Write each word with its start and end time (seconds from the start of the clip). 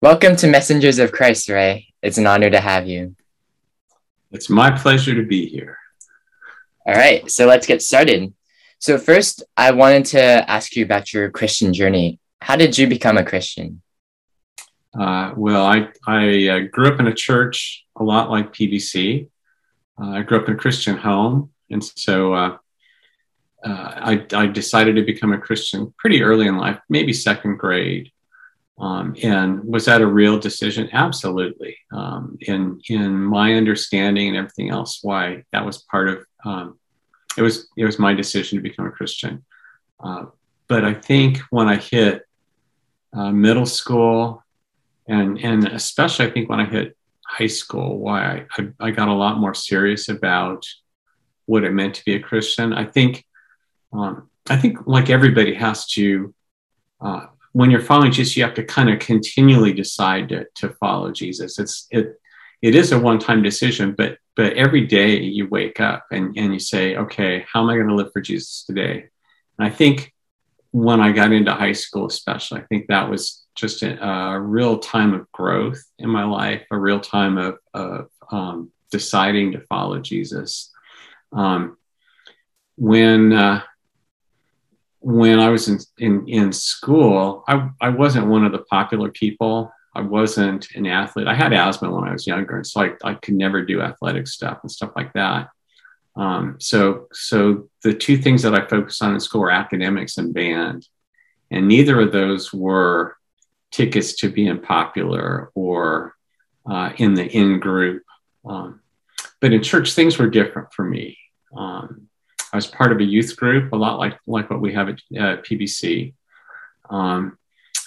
Welcome 0.00 0.36
to 0.36 0.46
Messengers 0.46 1.00
of 1.00 1.10
Christ, 1.10 1.48
Ray. 1.48 1.88
It's 2.02 2.18
an 2.18 2.26
honor 2.28 2.48
to 2.48 2.60
have 2.60 2.86
you. 2.86 3.16
It's 4.30 4.48
my 4.48 4.70
pleasure 4.70 5.12
to 5.12 5.24
be 5.24 5.46
here. 5.46 5.76
All 6.86 6.94
right, 6.94 7.28
so 7.28 7.46
let's 7.46 7.66
get 7.66 7.82
started. 7.82 8.32
So, 8.78 8.96
first, 8.96 9.42
I 9.56 9.72
wanted 9.72 10.04
to 10.06 10.48
ask 10.48 10.76
you 10.76 10.84
about 10.84 11.12
your 11.12 11.32
Christian 11.32 11.74
journey. 11.74 12.20
How 12.40 12.54
did 12.54 12.78
you 12.78 12.86
become 12.86 13.18
a 13.18 13.24
Christian? 13.24 13.82
Uh, 14.96 15.32
well, 15.36 15.66
I, 15.66 15.88
I 16.06 16.46
uh, 16.46 16.58
grew 16.70 16.86
up 16.86 17.00
in 17.00 17.08
a 17.08 17.14
church 17.14 17.84
a 17.96 18.04
lot 18.04 18.30
like 18.30 18.52
PBC. 18.52 19.28
Uh, 20.00 20.10
I 20.10 20.22
grew 20.22 20.38
up 20.38 20.46
in 20.46 20.54
a 20.54 20.58
Christian 20.58 20.96
home. 20.96 21.50
And 21.70 21.82
so 21.82 22.34
uh, 22.34 22.56
uh, 23.64 23.68
I, 23.96 24.26
I 24.32 24.46
decided 24.46 24.94
to 24.94 25.02
become 25.02 25.32
a 25.32 25.38
Christian 25.38 25.92
pretty 25.98 26.22
early 26.22 26.46
in 26.46 26.56
life, 26.56 26.78
maybe 26.88 27.12
second 27.12 27.56
grade. 27.56 28.12
Um, 28.78 29.16
and 29.22 29.64
was 29.64 29.86
that 29.86 30.00
a 30.00 30.06
real 30.06 30.38
decision? 30.38 30.88
Absolutely. 30.92 31.76
Um, 31.92 32.38
in 32.42 32.80
in 32.88 33.20
my 33.20 33.54
understanding 33.54 34.28
and 34.28 34.36
everything 34.36 34.70
else, 34.70 35.00
why 35.02 35.44
that 35.52 35.64
was 35.64 35.78
part 35.78 36.08
of 36.08 36.24
um, 36.44 36.78
it 37.36 37.42
was 37.42 37.68
it 37.76 37.84
was 37.84 37.98
my 37.98 38.14
decision 38.14 38.58
to 38.58 38.62
become 38.62 38.86
a 38.86 38.90
Christian. 38.90 39.44
Uh, 40.02 40.26
but 40.68 40.84
I 40.84 40.94
think 40.94 41.38
when 41.50 41.68
I 41.68 41.76
hit 41.76 42.22
uh, 43.12 43.30
middle 43.30 43.66
school, 43.66 44.44
and 45.08 45.38
and 45.38 45.66
especially 45.68 46.26
I 46.26 46.30
think 46.30 46.48
when 46.48 46.60
I 46.60 46.66
hit 46.66 46.96
high 47.26 47.46
school, 47.46 47.98
why 47.98 48.22
I, 48.22 48.46
I, 48.58 48.68
I 48.80 48.90
got 48.90 49.08
a 49.08 49.12
lot 49.12 49.38
more 49.38 49.54
serious 49.54 50.08
about 50.08 50.64
what 51.46 51.64
it 51.64 51.72
meant 51.72 51.94
to 51.94 52.04
be 52.04 52.14
a 52.14 52.20
Christian. 52.20 52.72
I 52.72 52.84
think 52.84 53.24
um, 53.92 54.30
I 54.48 54.56
think 54.56 54.86
like 54.86 55.10
everybody 55.10 55.54
has 55.54 55.86
to 55.88 56.34
uh, 57.00 57.26
when 57.58 57.72
you're 57.72 57.80
following 57.80 58.12
Jesus, 58.12 58.36
you 58.36 58.44
have 58.44 58.54
to 58.54 58.62
kind 58.62 58.88
of 58.88 59.00
continually 59.00 59.72
decide 59.72 60.28
to, 60.28 60.46
to 60.54 60.68
follow 60.74 61.10
Jesus. 61.10 61.58
It's 61.58 61.88
it 61.90 62.20
it 62.62 62.76
is 62.76 62.92
a 62.92 63.00
one-time 63.00 63.42
decision, 63.42 63.96
but 63.98 64.18
but 64.36 64.52
every 64.52 64.86
day 64.86 65.18
you 65.18 65.48
wake 65.48 65.80
up 65.80 66.06
and, 66.12 66.36
and 66.36 66.52
you 66.52 66.60
say, 66.60 66.96
okay, 66.96 67.44
how 67.52 67.62
am 67.62 67.70
I 67.70 67.74
going 67.74 67.88
to 67.88 67.96
live 67.96 68.12
for 68.12 68.20
Jesus 68.20 68.62
today? 68.64 69.08
And 69.58 69.66
I 69.66 69.70
think 69.70 70.14
when 70.70 71.00
I 71.00 71.10
got 71.10 71.32
into 71.32 71.52
high 71.52 71.72
school, 71.72 72.06
especially, 72.06 72.60
I 72.60 72.64
think 72.66 72.86
that 72.86 73.10
was 73.10 73.44
just 73.56 73.82
a, 73.82 73.90
a 74.06 74.38
real 74.38 74.78
time 74.78 75.12
of 75.12 75.30
growth 75.32 75.82
in 75.98 76.10
my 76.10 76.22
life, 76.22 76.62
a 76.70 76.78
real 76.78 77.00
time 77.00 77.38
of, 77.38 77.58
of 77.74 78.06
um, 78.30 78.70
deciding 78.92 79.50
to 79.52 79.62
follow 79.62 79.98
Jesus. 79.98 80.70
Um, 81.32 81.76
when 82.76 83.32
uh, 83.32 83.62
when 85.00 85.38
I 85.38 85.48
was 85.48 85.68
in, 85.68 85.78
in, 85.98 86.28
in 86.28 86.52
school, 86.52 87.44
I, 87.46 87.68
I 87.80 87.88
wasn't 87.90 88.26
one 88.26 88.44
of 88.44 88.52
the 88.52 88.58
popular 88.58 89.10
people. 89.10 89.72
I 89.94 90.00
wasn't 90.00 90.68
an 90.74 90.86
athlete. 90.86 91.26
I 91.26 91.34
had 91.34 91.52
asthma 91.52 91.90
when 91.90 92.08
I 92.08 92.12
was 92.12 92.26
younger, 92.26 92.56
and 92.56 92.66
so 92.66 92.82
I, 92.82 92.92
I 93.04 93.14
could 93.14 93.34
never 93.34 93.64
do 93.64 93.80
athletic 93.80 94.26
stuff 94.26 94.58
and 94.62 94.70
stuff 94.70 94.92
like 94.96 95.12
that. 95.14 95.48
Um, 96.16 96.56
so, 96.58 97.06
so 97.12 97.68
the 97.84 97.94
two 97.94 98.16
things 98.16 98.42
that 98.42 98.54
I 98.54 98.66
focused 98.66 99.02
on 99.02 99.14
in 99.14 99.20
school 99.20 99.42
were 99.42 99.50
academics 99.50 100.18
and 100.18 100.34
band, 100.34 100.86
and 101.50 101.68
neither 101.68 102.00
of 102.00 102.12
those 102.12 102.52
were 102.52 103.16
tickets 103.70 104.14
to 104.16 104.30
being 104.30 104.60
popular 104.60 105.50
or 105.54 106.14
uh, 106.68 106.92
in 106.96 107.14
the 107.14 107.26
in 107.26 107.60
group. 107.60 108.02
Um, 108.44 108.80
but 109.40 109.52
in 109.52 109.62
church, 109.62 109.92
things 109.92 110.18
were 110.18 110.28
different 110.28 110.72
for 110.72 110.84
me. 110.84 111.18
Um, 111.56 112.07
I 112.52 112.56
was 112.56 112.66
part 112.66 112.92
of 112.92 112.98
a 112.98 113.04
youth 113.04 113.36
group, 113.36 113.72
a 113.72 113.76
lot 113.76 113.98
like 113.98 114.18
like 114.26 114.50
what 114.50 114.60
we 114.60 114.72
have 114.74 114.88
at 114.88 115.00
uh, 115.18 115.36
PBC. 115.42 116.14
Um, 116.90 117.38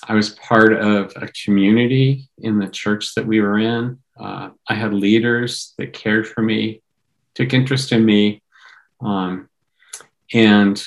I 0.08 0.14
was 0.14 0.32
part 0.32 0.74
of 0.74 1.14
a 1.16 1.28
community 1.44 2.30
in 2.40 2.60
the 2.60 2.68
church 2.68 3.16
that 3.16 3.26
we 3.26 3.40
were 3.42 3.60
in. 3.60 4.00
Uh, 4.20 4.50
I 4.68 4.76
had 4.76 4.94
leaders 4.94 5.74
that 5.78 5.94
cared 5.94 6.28
for 6.28 6.42
me, 6.42 6.82
took 7.34 7.54
interest 7.54 7.92
in 7.92 8.06
me, 8.06 8.42
um, 9.00 9.50
and 10.34 10.84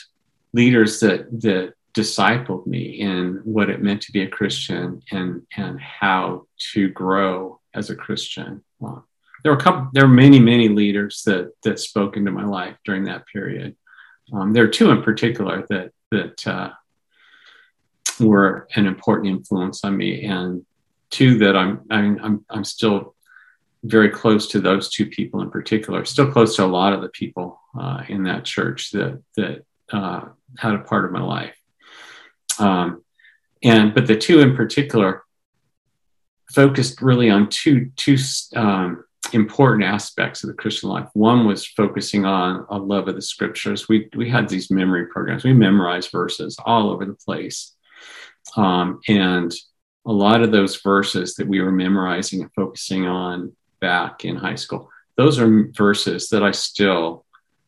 leaders 0.52 1.00
that 1.00 1.28
that 1.42 1.74
discipled 1.94 2.66
me 2.66 3.00
in 3.00 3.40
what 3.44 3.70
it 3.70 3.82
meant 3.82 4.02
to 4.02 4.12
be 4.12 4.22
a 4.22 4.28
Christian 4.28 5.00
and 5.10 5.42
and 5.56 5.80
how 5.80 6.46
to 6.72 6.88
grow 6.90 7.60
as 7.72 7.90
a 7.90 7.96
Christian. 7.96 8.62
Well, 8.78 9.06
there 9.44 9.52
were 9.52 9.58
couple, 9.58 9.90
there 9.92 10.06
were 10.06 10.12
many, 10.12 10.40
many 10.40 10.68
leaders 10.68 11.22
that 11.26 11.52
that 11.62 11.78
spoke 11.78 12.16
into 12.16 12.32
my 12.32 12.44
life 12.44 12.76
during 12.84 13.04
that 13.04 13.26
period. 13.26 13.76
Um, 14.32 14.52
there 14.52 14.64
are 14.64 14.68
two 14.68 14.90
in 14.90 15.02
particular 15.02 15.66
that 15.68 15.92
that 16.10 16.46
uh, 16.46 16.70
were 18.18 18.66
an 18.74 18.86
important 18.86 19.28
influence 19.28 19.84
on 19.84 19.96
me, 19.96 20.24
and 20.24 20.64
two 21.10 21.38
that 21.38 21.56
I'm 21.56 21.82
I 21.90 22.02
mean, 22.02 22.20
I'm 22.22 22.44
I'm 22.48 22.64
still 22.64 23.14
very 23.84 24.08
close 24.08 24.46
to 24.48 24.60
those 24.60 24.88
two 24.88 25.06
people 25.06 25.42
in 25.42 25.50
particular. 25.50 26.06
Still 26.06 26.32
close 26.32 26.56
to 26.56 26.64
a 26.64 26.66
lot 26.66 26.94
of 26.94 27.02
the 27.02 27.10
people 27.10 27.60
uh, 27.78 28.02
in 28.08 28.24
that 28.24 28.46
church 28.46 28.92
that 28.92 29.22
that 29.36 29.64
uh, 29.92 30.28
had 30.58 30.74
a 30.74 30.78
part 30.78 31.04
of 31.04 31.12
my 31.12 31.22
life. 31.22 31.56
Um, 32.58 33.04
and 33.62 33.94
but 33.94 34.06
the 34.06 34.16
two 34.16 34.40
in 34.40 34.56
particular 34.56 35.22
focused 36.50 37.02
really 37.02 37.28
on 37.28 37.50
two 37.50 37.90
two 37.96 38.16
um, 38.56 39.04
important 39.32 39.84
aspects 39.84 40.42
of 40.42 40.48
the 40.48 40.54
Christian 40.54 40.88
life. 40.88 41.08
One 41.14 41.46
was 41.46 41.66
focusing 41.66 42.24
on 42.24 42.66
a 42.68 42.78
love 42.78 43.08
of 43.08 43.14
the 43.14 43.22
scriptures. 43.22 43.88
We 43.88 44.08
we 44.14 44.28
had 44.28 44.48
these 44.48 44.70
memory 44.70 45.06
programs. 45.06 45.44
We 45.44 45.52
memorized 45.52 46.10
verses 46.10 46.56
all 46.64 46.90
over 46.90 47.04
the 47.04 47.14
place, 47.14 47.74
um, 48.56 49.00
and 49.08 49.52
a 50.06 50.12
lot 50.12 50.42
of 50.42 50.52
those 50.52 50.80
verses 50.82 51.34
that 51.34 51.48
we 51.48 51.60
were 51.60 51.72
memorizing 51.72 52.42
and 52.42 52.52
focusing 52.54 53.06
on 53.06 53.52
back 53.80 54.24
in 54.24 54.36
high 54.36 54.54
school. 54.54 54.90
Those 55.16 55.38
are 55.38 55.68
verses 55.72 56.28
that 56.28 56.42
I 56.42 56.50
still 56.50 57.24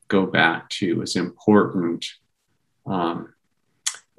go 0.08 0.26
back 0.26 0.68
to 0.68 1.02
as 1.02 1.16
important 1.16 2.04
um, 2.86 3.34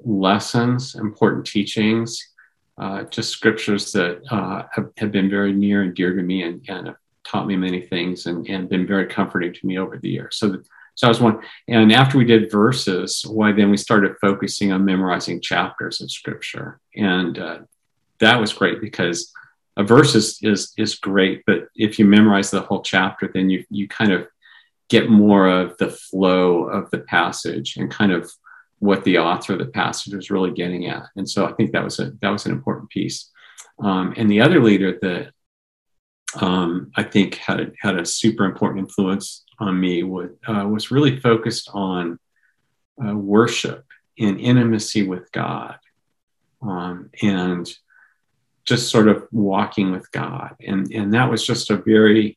lessons, 0.00 0.94
important 0.94 1.46
teachings, 1.46 2.28
uh, 2.76 3.04
just 3.04 3.30
scriptures 3.30 3.92
that 3.92 4.22
uh, 4.30 4.64
have, 4.72 4.90
have, 4.98 5.10
been 5.10 5.28
very 5.28 5.52
near 5.52 5.82
and 5.82 5.94
dear 5.94 6.14
to 6.14 6.22
me 6.22 6.42
and, 6.42 6.64
and 6.68 6.94
taught 7.28 7.46
me 7.46 7.56
many 7.56 7.80
things 7.80 8.26
and, 8.26 8.48
and 8.48 8.68
been 8.68 8.86
very 8.86 9.06
comforting 9.06 9.52
to 9.52 9.66
me 9.66 9.78
over 9.78 9.98
the 9.98 10.08
years. 10.08 10.36
So, 10.36 10.56
so 10.94 11.06
I 11.06 11.10
was 11.10 11.20
one. 11.20 11.40
And 11.68 11.92
after 11.92 12.18
we 12.18 12.24
did 12.24 12.50
verses, 12.50 13.22
why 13.28 13.52
then 13.52 13.70
we 13.70 13.76
started 13.76 14.16
focusing 14.20 14.72
on 14.72 14.84
memorizing 14.84 15.40
chapters 15.40 16.00
of 16.00 16.10
scripture. 16.10 16.80
And 16.96 17.38
uh, 17.38 17.58
that 18.20 18.40
was 18.40 18.52
great 18.52 18.80
because 18.80 19.32
a 19.76 19.84
verse 19.84 20.14
is, 20.14 20.38
is, 20.42 20.72
is 20.76 20.96
great, 20.96 21.44
but 21.46 21.68
if 21.76 21.98
you 21.98 22.04
memorize 22.04 22.50
the 22.50 22.62
whole 22.62 22.82
chapter, 22.82 23.30
then 23.32 23.48
you, 23.48 23.64
you 23.70 23.86
kind 23.86 24.12
of 24.12 24.26
get 24.88 25.10
more 25.10 25.46
of 25.46 25.76
the 25.78 25.90
flow 25.90 26.64
of 26.64 26.90
the 26.90 26.98
passage 26.98 27.76
and 27.76 27.90
kind 27.90 28.10
of 28.10 28.32
what 28.80 29.04
the 29.04 29.18
author 29.18 29.52
of 29.52 29.58
the 29.58 29.66
passage 29.66 30.14
was 30.14 30.30
really 30.30 30.50
getting 30.50 30.86
at. 30.86 31.04
And 31.14 31.28
so 31.28 31.46
I 31.46 31.52
think 31.52 31.72
that 31.72 31.84
was 31.84 32.00
a, 32.00 32.12
that 32.22 32.30
was 32.30 32.46
an 32.46 32.52
important 32.52 32.90
piece. 32.90 33.30
Um, 33.80 34.14
and 34.16 34.30
the 34.30 34.40
other 34.40 34.60
leader 34.62 34.98
that 35.00 35.32
um, 36.36 36.92
I 36.96 37.02
think 37.02 37.36
had 37.36 37.74
had 37.80 37.98
a 37.98 38.04
super 38.04 38.44
important 38.44 38.80
influence 38.80 39.44
on 39.58 39.80
me 39.80 40.02
was, 40.02 40.30
uh, 40.46 40.66
was 40.68 40.90
really 40.90 41.18
focused 41.18 41.70
on 41.72 42.18
uh, 43.04 43.14
worship 43.14 43.84
and 44.18 44.38
intimacy 44.38 45.04
with 45.04 45.30
God, 45.32 45.78
um, 46.60 47.10
and 47.22 47.68
just 48.64 48.90
sort 48.90 49.08
of 49.08 49.26
walking 49.32 49.92
with 49.92 50.10
God, 50.12 50.56
and 50.60 50.90
and 50.92 51.14
that 51.14 51.30
was 51.30 51.46
just 51.46 51.70
a 51.70 51.76
very 51.76 52.36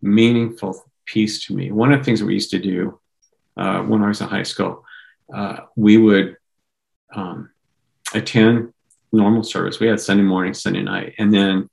meaningful 0.00 0.84
piece 1.04 1.46
to 1.46 1.54
me. 1.54 1.70
One 1.70 1.92
of 1.92 1.98
the 1.98 2.04
things 2.04 2.20
that 2.20 2.26
we 2.26 2.34
used 2.34 2.50
to 2.50 2.58
do 2.58 2.98
uh, 3.56 3.82
when 3.82 4.02
I 4.02 4.08
was 4.08 4.20
in 4.20 4.28
high 4.28 4.44
school, 4.44 4.84
uh, 5.34 5.58
we 5.76 5.98
would 5.98 6.36
um, 7.14 7.50
attend 8.14 8.72
normal 9.12 9.42
service. 9.42 9.80
We 9.80 9.88
had 9.88 10.00
Sunday 10.00 10.22
morning, 10.22 10.54
Sunday 10.54 10.82
night, 10.82 11.14
and 11.18 11.34
then 11.34 11.68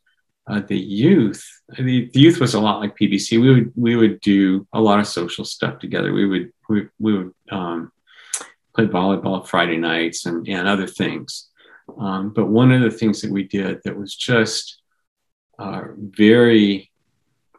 uh, 0.47 0.61
the 0.67 0.77
youth 0.77 1.43
the, 1.69 2.09
the, 2.13 2.19
youth 2.19 2.39
was 2.39 2.53
a 2.53 2.59
lot 2.59 2.79
like 2.79 2.97
pbc 2.97 3.41
we 3.41 3.51
would 3.51 3.71
we 3.75 3.95
would 3.95 4.19
do 4.21 4.67
a 4.73 4.79
lot 4.79 4.99
of 4.99 5.07
social 5.07 5.45
stuff 5.45 5.79
together. 5.79 6.13
We 6.13 6.25
would 6.25 6.53
we, 6.69 6.87
we 6.99 7.17
would 7.17 7.33
um, 7.51 7.91
play 8.75 8.85
volleyball 8.85 9.47
friday 9.47 9.77
nights 9.77 10.25
and, 10.25 10.47
and 10.47 10.67
other 10.67 10.87
things. 10.87 11.49
Um, 11.99 12.33
but 12.33 12.47
one 12.47 12.71
of 12.71 12.81
the 12.81 12.91
things 12.91 13.21
that 13.21 13.31
we 13.31 13.43
did 13.43 13.79
that 13.83 13.97
was 13.97 14.15
just 14.15 14.81
uh, 15.59 15.83
very 15.97 16.91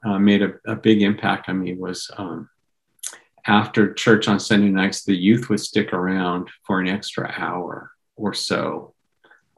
uh, 0.05 0.19
made 0.19 0.43
a, 0.43 0.55
a, 0.67 0.77
big 0.77 1.03
impact 1.03 1.49
on 1.49 1.61
me 1.61 1.75
was 1.75 2.11
um, 2.19 2.49
after 3.47 3.95
church 3.95 4.29
on 4.29 4.39
sunday 4.39 4.69
nights 4.69 5.05
the 5.05 5.17
youth 5.17 5.49
would 5.49 5.61
stick 5.61 5.93
around 5.93 6.49
for 6.65 6.81
an 6.81 6.89
extra 6.89 7.33
hour 7.39 7.91
or 8.17 8.35
so 8.35 8.95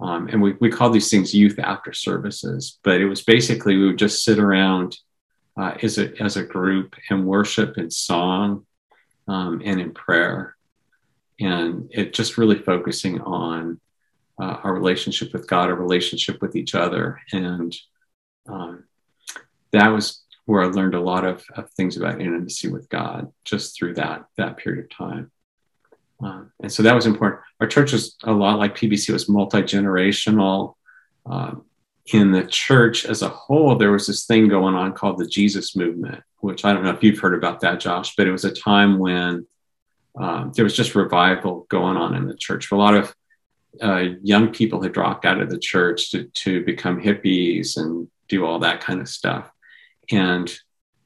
um, 0.00 0.28
and 0.28 0.40
we, 0.40 0.52
we 0.60 0.70
call 0.70 0.90
these 0.90 1.10
things 1.10 1.34
youth 1.34 1.58
after 1.58 1.92
services, 1.92 2.78
but 2.84 3.00
it 3.00 3.06
was 3.06 3.22
basically 3.22 3.76
we 3.76 3.86
would 3.86 3.98
just 3.98 4.22
sit 4.22 4.38
around 4.38 4.96
uh, 5.56 5.74
as, 5.82 5.98
a, 5.98 6.14
as 6.22 6.36
a 6.36 6.44
group 6.44 6.94
and 7.10 7.26
worship 7.26 7.78
in 7.78 7.90
song 7.90 8.64
um, 9.26 9.60
and 9.64 9.80
in 9.80 9.92
prayer. 9.92 10.56
And 11.40 11.90
it 11.92 12.14
just 12.14 12.38
really 12.38 12.58
focusing 12.58 13.20
on 13.20 13.80
uh, 14.40 14.58
our 14.62 14.72
relationship 14.72 15.32
with 15.32 15.48
God, 15.48 15.68
our 15.68 15.74
relationship 15.74 16.40
with 16.40 16.54
each 16.54 16.74
other. 16.76 17.20
And 17.32 17.76
um, 18.48 18.84
that 19.72 19.88
was 19.88 20.22
where 20.44 20.62
I 20.62 20.66
learned 20.66 20.94
a 20.94 21.00
lot 21.00 21.24
of, 21.24 21.44
of, 21.56 21.70
things 21.72 21.96
about 21.96 22.20
intimacy 22.20 22.68
with 22.68 22.88
God 22.88 23.30
just 23.44 23.76
through 23.76 23.94
that, 23.94 24.24
that 24.36 24.56
period 24.56 24.84
of 24.84 24.90
time. 24.90 25.30
Um, 26.20 26.52
and 26.60 26.72
so 26.72 26.82
that 26.82 26.94
was 26.94 27.06
important. 27.06 27.42
Our 27.60 27.66
church 27.66 27.92
was 27.92 28.16
a 28.24 28.32
lot 28.32 28.58
like 28.58 28.76
PBC, 28.76 29.12
was 29.12 29.28
multi 29.28 29.62
generational. 29.62 30.74
Um, 31.26 31.64
in 32.12 32.32
the 32.32 32.44
church 32.44 33.04
as 33.04 33.22
a 33.22 33.28
whole, 33.28 33.76
there 33.76 33.92
was 33.92 34.06
this 34.06 34.24
thing 34.24 34.48
going 34.48 34.74
on 34.74 34.94
called 34.94 35.18
the 35.18 35.26
Jesus 35.26 35.76
movement, 35.76 36.22
which 36.38 36.64
I 36.64 36.72
don't 36.72 36.82
know 36.82 36.90
if 36.90 37.02
you've 37.02 37.18
heard 37.18 37.34
about 37.34 37.60
that, 37.60 37.80
Josh, 37.80 38.14
but 38.16 38.26
it 38.26 38.32
was 38.32 38.44
a 38.44 38.52
time 38.52 38.98
when 38.98 39.46
um, 40.16 40.52
there 40.54 40.64
was 40.64 40.74
just 40.74 40.94
revival 40.94 41.66
going 41.68 41.96
on 41.96 42.14
in 42.14 42.26
the 42.26 42.36
church. 42.36 42.70
A 42.72 42.76
lot 42.76 42.94
of 42.94 43.14
uh, 43.82 44.04
young 44.22 44.52
people 44.52 44.82
had 44.82 44.92
dropped 44.92 45.24
out 45.24 45.40
of 45.40 45.50
the 45.50 45.58
church 45.58 46.10
to, 46.10 46.24
to 46.24 46.64
become 46.64 47.00
hippies 47.00 47.76
and 47.76 48.08
do 48.28 48.44
all 48.44 48.58
that 48.60 48.80
kind 48.80 49.00
of 49.00 49.08
stuff. 49.08 49.50
And 50.10 50.52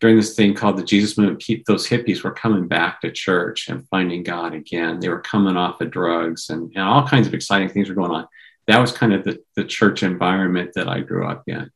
during 0.02 0.16
this 0.16 0.34
thing 0.34 0.52
called 0.52 0.76
the 0.76 0.82
Jesus 0.82 1.16
movement, 1.16 1.64
those 1.64 1.88
hippies 1.88 2.25
were 2.25 2.32
coming 2.32 2.66
back 2.66 3.00
to 3.00 3.12
church 3.12 3.69
and 3.69 3.87
finding 3.88 4.25
God 4.25 4.52
again. 4.52 4.99
They 4.99 5.08
were 5.08 5.20
coming 5.20 5.56
off 5.56 5.81
of 5.81 5.93
drugs 5.93 6.50
and, 6.50 6.72
and 6.75 6.82
all 6.82 7.06
kinds 7.06 7.28
of 7.28 7.34
exciting 7.34 7.69
things 7.69 7.88
were 7.88 7.94
going 7.94 8.10
on. 8.10 8.26
That 8.66 8.81
was 8.81 8.90
kind 8.90 9.12
of 9.12 9.22
the, 9.22 9.40
the 9.54 9.62
church 9.62 10.02
environment 10.02 10.72
that 10.75 10.88
I 10.88 11.02
grew 11.02 11.25
up 11.25 11.44
in. 11.46 11.70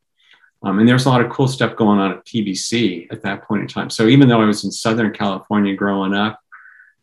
Um, 0.64 0.80
and 0.80 0.88
there 0.88 0.96
was 0.96 1.06
a 1.06 1.08
lot 1.08 1.20
of 1.20 1.30
cool 1.30 1.46
stuff 1.46 1.76
going 1.76 2.00
on 2.00 2.14
at 2.14 2.26
PBC 2.26 3.12
at 3.12 3.22
that 3.22 3.44
point 3.44 3.62
in 3.62 3.68
time. 3.68 3.90
So 3.90 4.08
even 4.08 4.28
though 4.28 4.42
I 4.42 4.46
was 4.46 4.64
in 4.64 4.72
Southern 4.72 5.12
California 5.12 5.76
growing 5.76 6.12
up, 6.12 6.40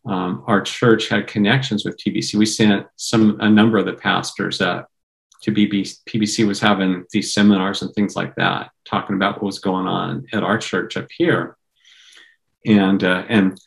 um, 0.05 0.43
our 0.45 0.59
church 0.59 1.07
had 1.07 1.27
connections 1.27 1.85
with 1.85 1.97
PBC. 2.05 2.35
We 2.35 2.45
sent 2.45 2.85
some 2.97 3.39
a 3.39 3.49
number 3.49 3.77
of 3.77 3.85
the 3.85 3.93
pastors 3.93 4.59
up 4.59 4.89
to 5.43 5.51
BBC. 5.51 5.99
PBC 6.05 6.47
was 6.47 6.59
having 6.59 7.05
these 7.11 7.33
seminars 7.33 7.81
and 7.81 7.93
things 7.93 8.15
like 8.15 8.35
that, 8.35 8.71
talking 8.85 9.15
about 9.15 9.35
what 9.35 9.43
was 9.43 9.59
going 9.59 9.87
on 9.87 10.25
at 10.33 10.43
our 10.43 10.57
church 10.57 10.97
up 10.97 11.07
here, 11.15 11.57
and 12.65 13.03
uh, 13.03 13.23
and 13.29 13.59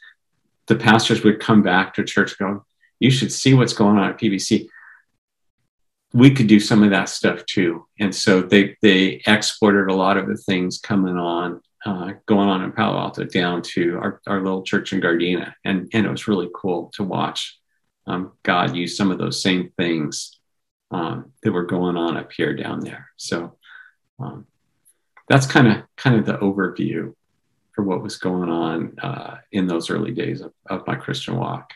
the 0.66 0.76
pastors 0.76 1.22
would 1.22 1.38
come 1.38 1.62
back 1.62 1.94
to 1.94 2.04
church, 2.04 2.38
go, 2.38 2.64
"You 2.98 3.10
should 3.10 3.32
see 3.32 3.54
what's 3.54 3.74
going 3.74 3.98
on 3.98 4.10
at 4.10 4.18
PBC." 4.18 4.68
We 6.12 6.30
could 6.30 6.46
do 6.46 6.60
some 6.60 6.82
of 6.82 6.90
that 6.90 7.10
stuff 7.10 7.44
too, 7.44 7.86
and 8.00 8.14
so 8.14 8.40
they 8.40 8.76
they 8.82 9.22
exported 9.26 9.90
a 9.90 9.94
lot 9.94 10.16
of 10.16 10.26
the 10.26 10.36
things 10.36 10.78
coming 10.78 11.16
on 11.16 11.60
uh, 11.84 12.14
going 12.26 12.48
on 12.48 12.62
in 12.64 12.72
Palo 12.72 12.98
Alto 12.98 13.24
down 13.24 13.62
to 13.62 13.96
our, 13.98 14.20
our 14.26 14.42
little 14.42 14.62
church 14.62 14.92
in 14.92 15.00
Gardena. 15.00 15.54
And, 15.64 15.88
and 15.92 16.04
it 16.04 16.10
was 16.10 16.26
really 16.26 16.48
cool 16.52 16.90
to 16.94 17.04
watch 17.04 17.60
um, 18.08 18.32
God 18.42 18.74
use 18.74 18.96
some 18.96 19.12
of 19.12 19.18
those 19.18 19.40
same 19.40 19.70
things 19.76 20.35
um, 20.90 21.32
that 21.42 21.52
were 21.52 21.64
going 21.64 21.96
on 21.96 22.16
up 22.16 22.32
here 22.32 22.54
down 22.54 22.80
there. 22.80 23.10
So 23.16 23.56
um, 24.18 24.46
that's 25.28 25.46
kind 25.46 25.68
of 25.68 25.82
kind 25.96 26.16
of 26.16 26.26
the 26.26 26.38
overview 26.38 27.14
for 27.72 27.82
what 27.82 28.02
was 28.02 28.16
going 28.16 28.48
on 28.48 28.98
uh, 29.02 29.36
in 29.52 29.66
those 29.66 29.90
early 29.90 30.12
days 30.12 30.40
of, 30.40 30.52
of 30.70 30.86
my 30.86 30.94
Christian 30.94 31.36
walk. 31.36 31.72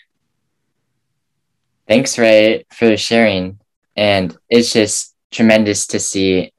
Thanks, 1.86 2.18
Ray, 2.18 2.64
for 2.72 2.96
sharing. 2.96 3.60
And 3.96 4.36
it's 4.48 4.72
just 4.72 5.14
tremendous 5.30 5.86
to 5.88 5.98
see 5.98 6.52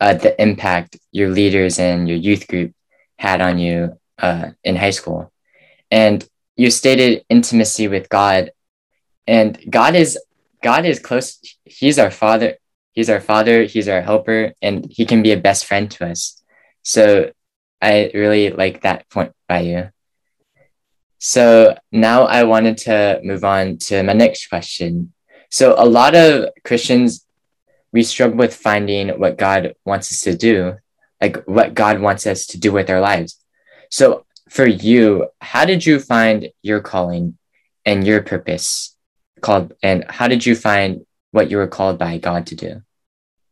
uh, 0.00 0.14
the 0.14 0.40
impact 0.40 0.98
your 1.10 1.30
leaders 1.30 1.78
and 1.78 2.08
your 2.08 2.18
youth 2.18 2.46
group 2.46 2.72
had 3.18 3.40
on 3.40 3.58
you 3.58 3.98
uh, 4.18 4.50
in 4.62 4.76
high 4.76 4.90
school. 4.90 5.32
And 5.90 6.26
you 6.56 6.70
stated 6.70 7.24
intimacy 7.28 7.88
with 7.88 8.08
God, 8.08 8.52
and 9.26 9.58
God 9.70 9.94
is 9.94 10.18
God 10.64 10.84
is 10.86 10.98
close. 10.98 11.38
He's 11.64 11.98
our 11.98 12.10
father. 12.10 12.56
He's 12.92 13.10
our 13.10 13.20
father. 13.20 13.64
He's 13.64 13.88
our 13.88 14.00
helper, 14.00 14.54
and 14.60 14.86
he 14.90 15.04
can 15.04 15.22
be 15.22 15.32
a 15.32 15.44
best 15.48 15.66
friend 15.66 15.90
to 15.92 16.06
us. 16.06 16.42
So 16.82 17.30
I 17.80 18.10
really 18.14 18.50
like 18.50 18.82
that 18.82 19.08
point 19.10 19.32
by 19.48 19.60
you. 19.60 19.90
So 21.18 21.76
now 21.92 22.24
I 22.24 22.44
wanted 22.44 22.78
to 22.88 23.20
move 23.22 23.44
on 23.44 23.78
to 23.88 24.02
my 24.02 24.14
next 24.14 24.48
question. 24.48 25.12
So 25.50 25.74
a 25.78 25.86
lot 25.86 26.14
of 26.14 26.50
Christians, 26.64 27.26
we 27.92 28.02
struggle 28.02 28.38
with 28.38 28.56
finding 28.56 29.20
what 29.20 29.38
God 29.38 29.74
wants 29.84 30.10
us 30.10 30.20
to 30.22 30.34
do 30.34 30.78
like 31.24 31.44
what 31.46 31.74
God 31.74 32.00
wants 32.00 32.26
us 32.26 32.46
to 32.48 32.58
do 32.58 32.72
with 32.72 32.90
our 32.90 33.00
lives. 33.00 33.40
So 33.90 34.26
for 34.50 34.66
you, 34.66 35.28
how 35.40 35.64
did 35.64 35.86
you 35.86 35.98
find 35.98 36.50
your 36.62 36.80
calling 36.80 37.38
and 37.84 38.06
your 38.06 38.22
purpose 38.22 38.93
called 39.44 39.74
and 39.82 40.04
how 40.08 40.26
did 40.26 40.44
you 40.46 40.56
find 40.56 41.04
what 41.30 41.50
you 41.50 41.56
were 41.58 41.66
called 41.66 41.98
by 41.98 42.18
God 42.18 42.46
to 42.46 42.54
do? 42.54 42.82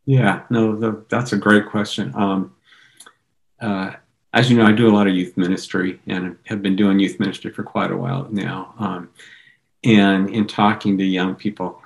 Yeah, 0.06 0.43
no, 0.50 0.75
the, 0.75 1.05
that's 1.09 1.33
a 1.33 1.37
great 1.37 1.67
question. 1.69 2.12
Um, 2.17 2.55
uh, 3.61 3.93
as 4.33 4.50
you 4.50 4.56
know, 4.56 4.67
I 4.67 4.73
do 4.73 4.89
a 4.89 4.97
lot 4.97 5.06
of 5.06 5.15
youth 5.15 5.37
ministry 5.37 6.00
and 6.06 6.37
have 6.47 6.62
been 6.62 6.77
doing 6.77 6.99
youth 6.99 7.21
ministry 7.21 7.53
for 7.53 7.62
quite 7.62 7.91
a 7.91 7.97
while 7.97 8.27
now. 8.31 8.75
Um, 8.79 9.11
and 9.85 10.31
in 10.31 10.47
talking 10.47 10.97
to 10.99 11.05
young 11.05 11.35
people, 11.35 11.83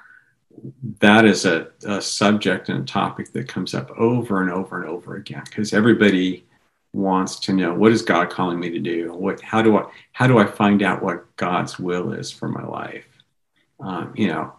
that 1.00 1.24
is 1.24 1.44
a, 1.44 1.68
a 1.84 2.00
subject 2.00 2.68
and 2.68 2.82
a 2.82 2.86
topic 2.86 3.32
that 3.32 3.48
comes 3.48 3.74
up 3.74 3.90
over 3.98 4.40
and 4.40 4.50
over 4.50 4.80
and 4.80 4.88
over 4.88 5.16
again 5.16 5.42
because 5.44 5.74
everybody 5.74 6.44
wants 6.92 7.38
to 7.40 7.52
know 7.52 7.74
what 7.74 7.92
is 7.92 8.00
God 8.00 8.30
calling 8.30 8.58
me 8.58 8.70
to 8.70 8.78
do? 8.78 9.12
What 9.12 9.40
how 9.42 9.60
do 9.60 9.76
I 9.76 9.84
how 10.12 10.26
do 10.26 10.38
I 10.38 10.46
find 10.46 10.82
out 10.82 11.02
what 11.02 11.36
God's 11.36 11.78
will 11.78 12.12
is 12.12 12.30
for 12.30 12.48
my 12.48 12.64
life? 12.64 13.04
Um, 13.80 14.12
you 14.16 14.28
know, 14.28 14.54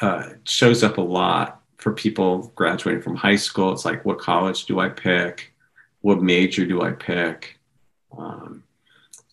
uh, 0.00 0.30
shows 0.44 0.82
up 0.82 0.98
a 0.98 1.02
lot 1.02 1.62
for 1.76 1.92
people 1.92 2.52
graduating 2.54 3.02
from 3.02 3.16
high 3.16 3.36
school. 3.36 3.72
It's 3.72 3.84
like, 3.84 4.04
what 4.04 4.18
college 4.18 4.66
do 4.66 4.80
I 4.80 4.88
pick? 4.88 5.52
What 6.00 6.22
major 6.22 6.66
do 6.66 6.82
I 6.82 6.92
pick? 6.92 7.58
Um, 8.16 8.64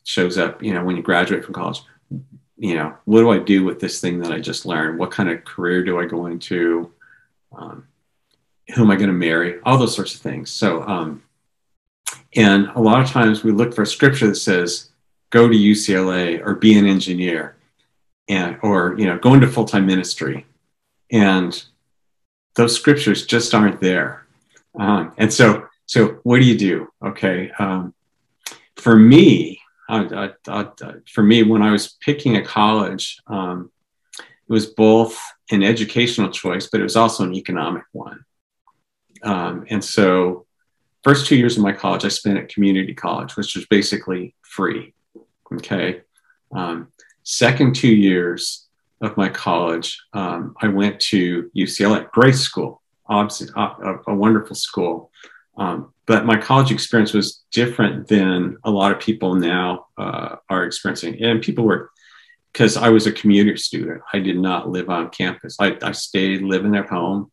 shows 0.03 0.37
up, 0.37 0.61
you 0.61 0.73
know, 0.73 0.83
when 0.83 0.95
you 0.95 1.03
graduate 1.03 1.43
from 1.43 1.53
college 1.53 1.81
you 2.57 2.73
know, 2.73 2.95
what 3.05 3.19
do 3.19 3.29
I 3.29 3.37
do 3.37 3.63
with 3.63 3.79
this 3.79 4.01
thing 4.01 4.19
that 4.19 4.31
I 4.31 4.39
just 4.39 4.65
learned? 4.65 4.97
What 4.97 5.11
kind 5.11 5.29
of 5.29 5.45
career 5.45 5.83
do 5.83 5.99
I 5.99 6.05
go 6.05 6.25
into? 6.25 6.91
Um, 7.55 7.87
who 8.73 8.81
am 8.81 8.91
I 8.91 8.95
going 8.95 9.09
to 9.09 9.13
marry? 9.13 9.59
All 9.63 9.77
those 9.77 9.95
sorts 9.95 10.15
of 10.15 10.21
things. 10.21 10.49
So, 10.49 10.81
um, 10.83 11.23
and 12.35 12.67
a 12.69 12.79
lot 12.79 13.01
of 13.01 13.09
times 13.09 13.43
we 13.43 13.51
look 13.51 13.73
for 13.73 13.83
a 13.83 13.87
scripture 13.87 14.27
that 14.27 14.35
says, 14.35 14.89
go 15.29 15.47
to 15.47 15.55
UCLA 15.55 16.43
or 16.43 16.55
be 16.55 16.77
an 16.77 16.85
engineer 16.85 17.55
and, 18.27 18.57
or, 18.61 18.95
you 18.97 19.05
know, 19.05 19.17
go 19.17 19.33
into 19.33 19.47
full-time 19.47 19.85
ministry. 19.85 20.45
And 21.11 21.63
those 22.55 22.75
scriptures 22.75 23.25
just 23.25 23.53
aren't 23.53 23.79
there. 23.79 24.25
Um, 24.79 25.13
and 25.17 25.33
so, 25.33 25.67
so 25.85 26.19
what 26.23 26.39
do 26.39 26.45
you 26.45 26.57
do? 26.57 26.87
Okay. 27.03 27.51
Um, 27.57 27.93
for 28.75 28.95
me, 28.95 29.61
I, 29.89 30.31
I, 30.47 30.59
I, 30.61 30.93
for 31.09 31.23
me, 31.23 31.43
when 31.43 31.61
I 31.61 31.71
was 31.71 31.95
picking 32.01 32.35
a 32.35 32.43
college, 32.43 33.19
um, 33.27 33.71
it 34.19 34.53
was 34.53 34.65
both 34.65 35.19
an 35.51 35.63
educational 35.63 36.29
choice, 36.29 36.67
but 36.67 36.79
it 36.79 36.83
was 36.83 36.95
also 36.95 37.23
an 37.23 37.33
economic 37.33 37.83
one. 37.91 38.23
Um, 39.23 39.65
and 39.69 39.83
so, 39.83 40.45
first 41.03 41.25
two 41.25 41.35
years 41.35 41.57
of 41.57 41.63
my 41.63 41.71
college, 41.71 42.05
I 42.05 42.09
spent 42.09 42.37
at 42.37 42.49
community 42.49 42.93
college, 42.93 43.35
which 43.35 43.55
was 43.55 43.65
basically 43.65 44.35
free. 44.41 44.93
Okay. 45.53 46.01
Um, 46.51 46.89
second 47.27 47.75
two 47.75 47.93
years 47.93 48.67
of 49.01 49.17
my 49.17 49.27
college, 49.27 50.01
um, 50.13 50.55
I 50.61 50.69
went 50.69 50.97
to 51.11 51.51
UCLA, 51.55 52.09
great 52.11 52.35
school, 52.35 52.81
obviously 53.05 53.49
a, 53.53 53.95
a 54.07 54.15
wonderful 54.15 54.55
school. 54.55 55.11
Um, 55.57 55.93
but 56.05 56.25
my 56.25 56.37
college 56.37 56.71
experience 56.71 57.13
was 57.13 57.43
different 57.51 58.07
than 58.07 58.57
a 58.63 58.71
lot 58.71 58.93
of 58.93 59.01
people 59.01 59.35
now 59.35 59.87
uh, 59.97 60.37
are 60.49 60.63
experiencing. 60.63 61.21
And 61.21 61.41
people 61.41 61.65
were, 61.65 61.91
because 62.53 62.77
I 62.77 62.89
was 62.89 63.07
a 63.07 63.11
commuter 63.11 63.57
student, 63.57 64.01
I 64.13 64.19
did 64.19 64.39
not 64.39 64.69
live 64.69 64.89
on 64.89 65.09
campus. 65.09 65.57
I, 65.59 65.77
I 65.81 65.91
stayed 65.91 66.43
living 66.43 66.77
at 66.77 66.87
home 66.87 67.29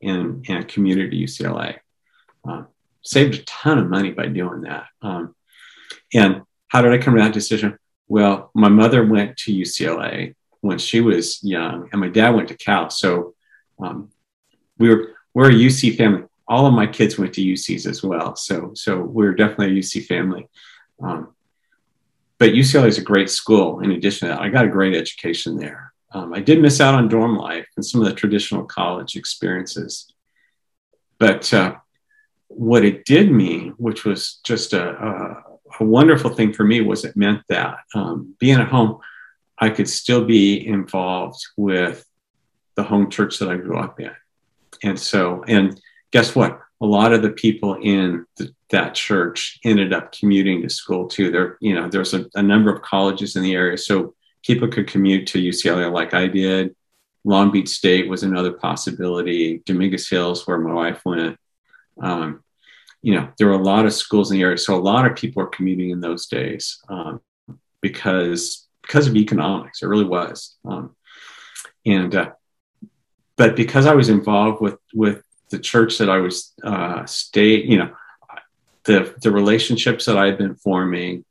and, 0.00 0.48
in 0.48 0.56
a 0.56 0.64
community 0.64 1.22
UCLA. 1.22 1.80
Uh, 2.48 2.62
saved 3.02 3.34
a 3.34 3.42
ton 3.44 3.78
of 3.78 3.90
money 3.90 4.10
by 4.10 4.26
doing 4.26 4.62
that. 4.62 4.86
Um, 5.02 5.34
and 6.14 6.42
how 6.68 6.80
did 6.80 6.92
I 6.92 6.98
come 6.98 7.14
to 7.16 7.22
that 7.22 7.34
decision? 7.34 7.78
Well, 8.08 8.50
my 8.54 8.68
mother 8.68 9.04
went 9.04 9.36
to 9.38 9.52
UCLA 9.52 10.34
when 10.60 10.78
she 10.78 11.00
was 11.00 11.42
young, 11.42 11.88
and 11.90 12.00
my 12.00 12.08
dad 12.08 12.30
went 12.30 12.48
to 12.48 12.56
Cal. 12.56 12.90
So 12.90 13.34
um, 13.78 14.10
we 14.78 14.88
were 14.88 15.14
we're 15.32 15.50
a 15.50 15.54
UC 15.54 15.96
family 15.96 16.24
all 16.46 16.66
of 16.66 16.74
my 16.74 16.86
kids 16.86 17.18
went 17.18 17.34
to 17.34 17.44
UCs 17.44 17.86
as 17.86 18.02
well. 18.02 18.36
So, 18.36 18.72
so 18.74 19.00
we're 19.00 19.34
definitely 19.34 19.78
a 19.78 19.80
UC 19.80 20.06
family. 20.06 20.48
Um, 21.02 21.34
but 22.38 22.50
UCLA 22.50 22.88
is 22.88 22.98
a 22.98 23.02
great 23.02 23.30
school. 23.30 23.80
In 23.80 23.92
addition 23.92 24.28
to 24.28 24.34
that, 24.34 24.42
I 24.42 24.48
got 24.48 24.64
a 24.64 24.70
great 24.70 24.94
education 24.94 25.56
there. 25.56 25.92
Um, 26.12 26.32
I 26.32 26.40
did 26.40 26.60
miss 26.60 26.80
out 26.80 26.94
on 26.94 27.08
dorm 27.08 27.36
life 27.36 27.66
and 27.76 27.84
some 27.84 28.00
of 28.00 28.06
the 28.06 28.14
traditional 28.14 28.64
college 28.64 29.16
experiences. 29.16 30.12
But 31.18 31.52
uh, 31.54 31.76
what 32.48 32.84
it 32.84 33.04
did 33.04 33.32
mean, 33.32 33.74
which 33.78 34.04
was 34.04 34.40
just 34.44 34.72
a, 34.74 34.90
a, 34.90 35.42
a, 35.80 35.84
wonderful 35.84 36.30
thing 36.30 36.52
for 36.52 36.64
me, 36.64 36.80
was 36.80 37.04
it 37.04 37.16
meant 37.16 37.42
that 37.48 37.78
um, 37.94 38.34
being 38.38 38.60
at 38.60 38.68
home, 38.68 38.98
I 39.58 39.70
could 39.70 39.88
still 39.88 40.24
be 40.24 40.66
involved 40.66 41.44
with 41.56 42.04
the 42.76 42.82
home 42.82 43.10
church 43.10 43.38
that 43.38 43.48
I 43.48 43.56
grew 43.56 43.78
up 43.78 44.00
in. 44.00 44.10
And 44.82 44.98
so, 44.98 45.44
and 45.46 45.80
guess 46.10 46.34
what? 46.34 46.60
A 46.80 46.86
lot 46.86 47.12
of 47.12 47.22
the 47.22 47.30
people 47.30 47.74
in 47.74 48.26
that 48.70 48.94
church 48.94 49.58
ended 49.64 49.92
up 49.92 50.12
commuting 50.12 50.62
to 50.62 50.68
school 50.68 51.06
too. 51.06 51.30
There, 51.30 51.56
you 51.60 51.74
know, 51.74 51.88
there's 51.88 52.14
a, 52.14 52.26
a 52.34 52.42
number 52.42 52.74
of 52.74 52.82
colleges 52.82 53.36
in 53.36 53.42
the 53.42 53.54
area, 53.54 53.78
so 53.78 54.14
people 54.44 54.68
could 54.68 54.86
commute 54.86 55.26
to 55.28 55.42
UCLA 55.42 55.90
like 55.90 56.14
I 56.14 56.26
did. 56.26 56.74
Long 57.24 57.50
Beach 57.50 57.68
State 57.68 58.08
was 58.08 58.22
another 58.22 58.52
possibility. 58.52 59.62
Dominguez 59.64 60.08
Hills, 60.08 60.46
where 60.46 60.58
my 60.58 60.74
wife 60.74 61.00
went. 61.06 61.38
Um, 62.00 62.43
you 63.04 63.14
know, 63.14 63.28
there 63.36 63.48
were 63.48 63.52
a 63.52 63.62
lot 63.62 63.84
of 63.84 63.92
schools 63.92 64.30
in 64.30 64.38
the 64.38 64.42
area, 64.42 64.56
so 64.56 64.74
a 64.74 64.80
lot 64.80 65.04
of 65.04 65.14
people 65.14 65.42
were 65.42 65.50
commuting 65.50 65.90
in 65.90 66.00
those 66.00 66.26
days 66.26 66.80
um, 66.88 67.20
because 67.82 68.66
because 68.80 69.06
of 69.06 69.14
economics. 69.14 69.82
It 69.82 69.88
really 69.88 70.06
was, 70.06 70.56
um, 70.64 70.96
and 71.84 72.14
uh, 72.14 72.30
but 73.36 73.56
because 73.56 73.84
I 73.84 73.94
was 73.94 74.08
involved 74.08 74.62
with 74.62 74.78
with 74.94 75.22
the 75.50 75.58
church 75.58 75.98
that 75.98 76.08
I 76.08 76.16
was 76.16 76.54
uh, 76.64 77.04
stay, 77.04 77.62
you 77.62 77.76
know, 77.76 77.90
the 78.84 79.14
the 79.20 79.30
relationships 79.30 80.06
that 80.06 80.16
I 80.16 80.24
had 80.24 80.38
been 80.38 80.54
forming, 80.54 81.26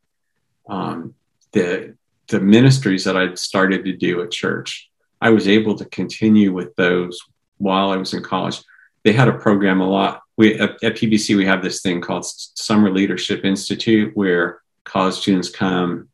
um, 0.69 1.15
the 1.53 1.95
the 2.27 2.39
ministries 2.39 3.03
that 3.05 3.17
I'd 3.17 3.39
started 3.39 3.83
to 3.85 3.93
do 3.93 4.21
at 4.21 4.29
church, 4.29 4.91
I 5.19 5.31
was 5.31 5.47
able 5.47 5.75
to 5.77 5.85
continue 5.85 6.53
with 6.53 6.75
those 6.75 7.19
while 7.57 7.89
I 7.89 7.97
was 7.97 8.13
in 8.13 8.21
college. 8.21 8.61
They 9.03 9.13
had 9.13 9.27
a 9.27 9.39
program 9.39 9.81
a 9.81 9.89
lot. 9.89 10.22
We 10.37 10.59
at, 10.59 10.83
at 10.83 10.95
PBC 10.95 11.35
we 11.37 11.45
have 11.45 11.63
this 11.63 11.81
thing 11.81 12.01
called 12.01 12.25
Summer 12.25 12.91
Leadership 12.91 13.45
Institute 13.45 14.15
where 14.15 14.61
college 14.83 15.15
students 15.15 15.49
come 15.49 16.09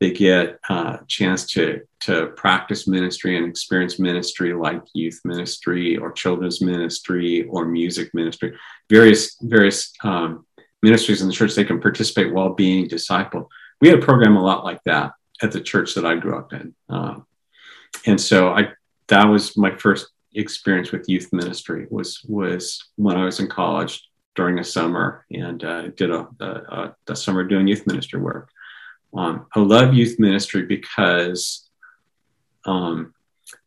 they 0.00 0.10
get 0.10 0.58
a 0.68 0.72
uh, 0.72 0.98
chance 1.06 1.46
to 1.46 1.80
to 2.00 2.26
practice 2.36 2.86
ministry 2.86 3.36
and 3.36 3.46
experience 3.46 3.98
ministry 3.98 4.52
like 4.52 4.82
youth 4.92 5.20
ministry 5.24 5.96
or 5.96 6.12
children's 6.12 6.60
ministry 6.60 7.44
or 7.44 7.64
music 7.64 8.12
ministry. 8.12 8.56
Various 8.90 9.36
various 9.40 9.92
um, 10.02 10.44
ministries 10.82 11.22
in 11.22 11.28
the 11.28 11.32
church 11.32 11.54
they 11.54 11.64
can 11.64 11.80
participate 11.80 12.34
while 12.34 12.50
being 12.50 12.88
discipled. 12.88 13.46
We 13.80 13.88
had 13.88 13.98
a 13.98 14.02
program 14.02 14.36
a 14.36 14.42
lot 14.42 14.64
like 14.64 14.82
that 14.84 15.12
at 15.42 15.52
the 15.52 15.60
church 15.60 15.94
that 15.94 16.06
i 16.06 16.14
grew 16.14 16.38
up 16.38 16.52
in 16.52 16.74
um, 16.88 17.26
and 18.06 18.20
so 18.20 18.50
i 18.52 18.68
that 19.08 19.24
was 19.24 19.56
my 19.56 19.74
first 19.76 20.08
experience 20.34 20.92
with 20.92 21.08
youth 21.08 21.28
ministry 21.32 21.86
was 21.90 22.20
was 22.28 22.82
when 22.96 23.16
i 23.16 23.24
was 23.24 23.40
in 23.40 23.48
college 23.48 24.02
during 24.34 24.58
a 24.58 24.64
summer 24.64 25.24
and 25.30 25.62
uh, 25.62 25.88
did 25.88 26.10
a, 26.10 26.26
a, 26.40 26.94
a 27.08 27.16
summer 27.16 27.44
doing 27.44 27.68
youth 27.68 27.86
ministry 27.86 28.20
work 28.20 28.50
um, 29.16 29.46
I 29.54 29.60
love 29.60 29.94
youth 29.94 30.18
ministry 30.18 30.62
because 30.62 31.68
um, 32.64 33.14